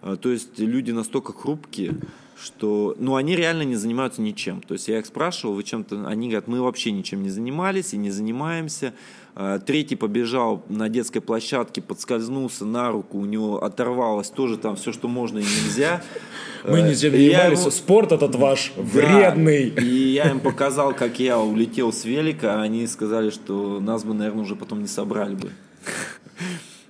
[0.00, 2.00] Э, то есть люди настолько хрупкие,
[2.42, 4.62] что, ну, они реально не занимаются ничем.
[4.62, 7.98] То есть я их спрашивал, вы чем-то, они говорят, мы вообще ничем не занимались и
[7.98, 8.94] не занимаемся.
[9.34, 14.92] А, третий побежал на детской площадке, подскользнулся на руку, у него оторвалось тоже там все,
[14.92, 16.02] что можно и нельзя.
[16.64, 17.70] Мы не занимались, ему...
[17.70, 19.70] спорт этот ваш вредный.
[19.70, 19.82] Да.
[19.82, 24.14] И я им показал, как я улетел с велика, а они сказали, что нас бы,
[24.14, 25.50] наверное, уже потом не собрали бы.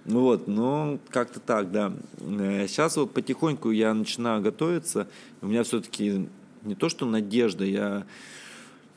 [0.06, 1.92] Ну вот, ну, как-то так, да.
[2.18, 5.08] Сейчас э, вот потихоньку я начинаю готовиться.
[5.42, 6.26] У меня все-таки
[6.62, 8.04] не то, что надежда, я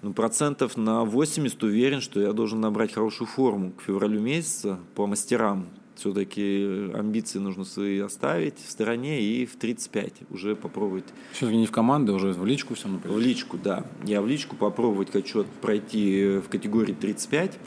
[0.03, 5.07] ну, процентов на 80 уверен, что я должен набрать хорошую форму к февралю месяца по
[5.07, 5.67] мастерам.
[5.95, 11.05] Все-таки амбиции нужно свои оставить в стороне и в 35 уже попробовать.
[11.31, 13.17] Все-таки не в команды, уже в личку все например.
[13.17, 13.85] В личку, да.
[14.03, 17.57] Я в личку попробовать хочу пройти в категории 35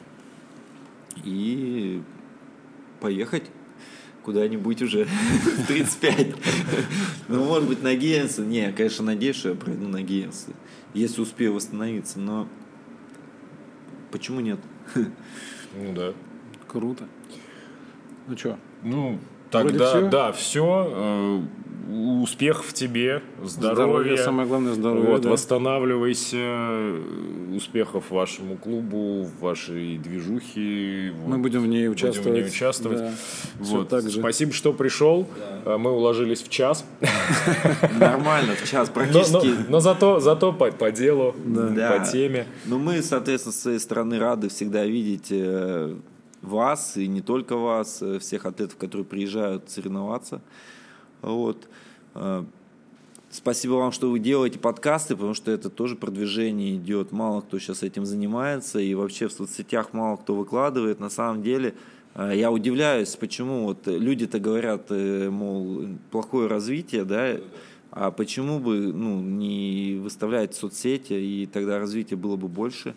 [1.25, 2.03] и
[3.01, 3.45] поехать
[4.27, 6.35] куда-нибудь уже в 35.
[7.29, 8.43] Ну, может быть, на Гейнсы.
[8.43, 10.53] Не, я, конечно, надеюсь, что я пройду на Гейнсы,
[10.95, 12.49] если успею восстановиться, но
[14.11, 14.59] почему нет?
[14.97, 16.13] Ну да.
[16.67, 17.05] Круто.
[18.27, 18.59] Ну что?
[18.83, 19.21] Ну,
[19.53, 21.45] тогда, да, все
[21.89, 23.75] успехов тебе, здоровья.
[23.75, 25.11] Здоровье, самое главное здоровье.
[25.11, 25.31] Вот, да.
[25.31, 26.95] Восстанавливайся,
[27.55, 31.13] успехов вашему клубу, вашей движухе.
[31.27, 32.27] Мы будем в ней участвовать.
[32.27, 32.99] Будем в ней участвовать.
[32.99, 33.11] Да.
[33.59, 33.89] Вот.
[33.89, 34.21] Так же.
[34.21, 35.29] Спасибо, что пришел.
[35.65, 35.79] Да.
[35.79, 36.85] Мы уложились в час.
[37.99, 39.55] Нормально, в час практически.
[39.69, 42.47] Но, зато, зато по, делу, по теме.
[42.65, 45.95] Ну, мы, соответственно, с своей стороны рады всегда видеть э,
[46.43, 50.41] вас, и не только вас, э, всех атлетов, которые приезжают соревноваться.
[51.27, 51.69] Вот.
[52.15, 52.45] А,
[53.31, 57.13] спасибо вам, что вы делаете подкасты, потому что это тоже продвижение идет.
[57.13, 61.01] Мало кто сейчас этим занимается, и вообще в соцсетях мало кто выкладывает.
[61.01, 61.75] На самом деле,
[62.15, 67.37] а, я удивляюсь, почему вот люди-то говорят, э, мол, плохое развитие, да,
[67.91, 72.95] а почему бы ну, не выставлять соцсети, и тогда развитие было бы больше.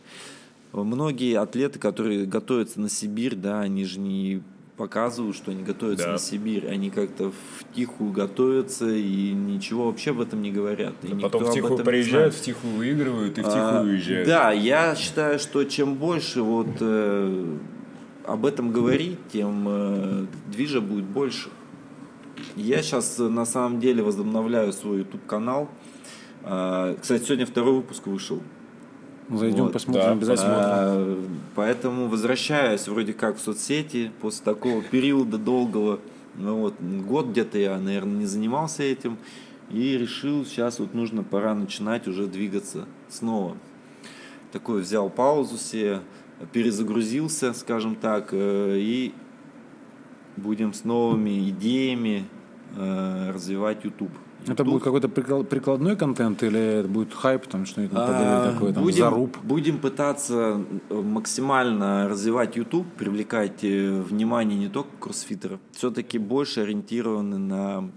[0.71, 4.43] Многие атлеты, которые готовятся на Сибирь, да, они же не
[4.79, 6.11] показывают, что они готовятся да.
[6.13, 6.65] на Сибирь.
[6.69, 10.93] Они как-то в тихую готовятся и ничего вообще об этом не говорят.
[11.03, 14.27] И потом в тихую приезжают, в тихую выигрывают и в тихую а, уезжают.
[14.27, 17.57] Да, я считаю, что чем больше вот э,
[18.25, 21.49] об этом говорить, тем э, движа будет больше.
[22.55, 25.67] Я сейчас на самом деле возобновляю свой YouTube канал.
[26.43, 28.41] Э, кстати, сегодня второй выпуск вышел.
[29.29, 30.11] Зайдем, вот, посмотрим, да.
[30.11, 30.55] обязательно.
[30.57, 31.25] А,
[31.55, 35.99] поэтому возвращаюсь вроде как в соцсети после такого периода долгого.
[36.35, 39.17] Ну вот, год где-то я, наверное, не занимался этим.
[39.69, 43.55] И решил, сейчас вот нужно, пора начинать уже двигаться снова.
[44.51, 46.01] Такой взял паузу себе,
[46.51, 49.13] перезагрузился, скажем так, э, и
[50.37, 52.25] будем с новыми идеями
[52.75, 54.11] э, развивать YouTube.
[54.47, 58.97] Это будет какой-то прикладной контент или это будет хайп, там что-нибудь а, такое, там, будем,
[58.97, 59.37] заруб?
[59.43, 67.37] Будем пытаться э, максимально развивать YouTube, привлекать э, внимание не только кроссфитеров, все-таки больше ориентированы
[67.37, 67.91] на,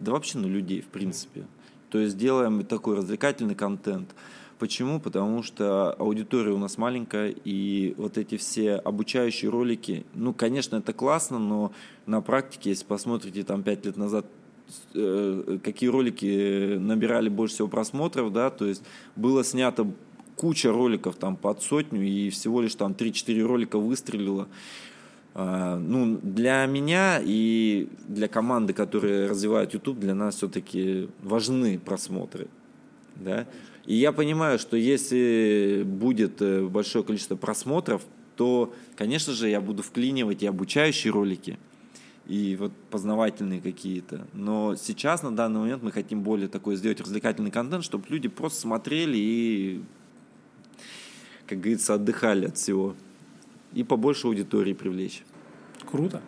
[0.00, 1.46] да вообще на людей, в принципе.
[1.90, 4.14] То есть делаем такой развлекательный контент.
[4.58, 5.00] почему?
[5.00, 10.94] Потому что аудитория у нас маленькая, и вот эти все обучающие ролики, ну, конечно, это
[10.94, 11.72] классно, но
[12.06, 14.24] на практике, если посмотрите там пять лет назад
[14.92, 18.82] какие ролики набирали больше всего просмотров, да, то есть
[19.16, 19.86] было снято
[20.36, 24.48] куча роликов там под сотню, и всего лишь там 3-4 ролика выстрелило.
[25.34, 32.48] А, ну, для меня и для команды, которые развивают YouTube, для нас все-таки важны просмотры.
[33.16, 33.46] Да?
[33.86, 38.02] И я понимаю, что если будет э, большое количество просмотров,
[38.36, 41.58] то, конечно же, я буду вклинивать и обучающие ролики,
[42.26, 44.26] и вот познавательные какие-то.
[44.32, 48.60] Но сейчас, на данный момент, мы хотим более такой сделать развлекательный контент, чтобы люди просто
[48.60, 49.82] смотрели и,
[51.46, 52.94] как говорится, отдыхали от всего
[53.72, 55.24] и побольше аудитории привлечь.
[55.90, 56.22] Круто.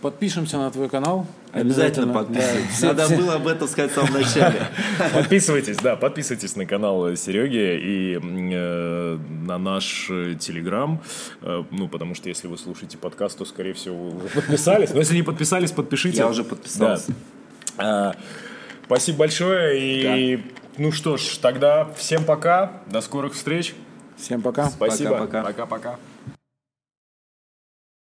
[0.00, 1.26] Подпишемся на твой канал.
[1.52, 2.80] Обязательно, подписывайтесь.
[2.80, 2.92] Да.
[2.92, 4.68] Надо было об этом сказать в самом начале.
[5.14, 11.00] Подписывайтесь, да, подписывайтесь на канал Сереги и э, на наш э, Телеграм.
[11.42, 14.90] Э, ну, потому что если вы слушаете подкаст, то, скорее всего, вы уже подписались.
[14.90, 16.18] Но если не подписались, подпишите.
[16.18, 17.12] Я уже подписался.
[17.76, 18.10] Да.
[18.10, 18.14] А,
[18.84, 19.80] спасибо большое.
[19.80, 20.42] И да.
[20.76, 22.82] ну что ж, тогда всем пока.
[22.86, 23.74] До скорых встреч.
[24.16, 24.68] Всем пока.
[24.70, 25.26] Спасибо.
[25.26, 25.98] Пока-пока.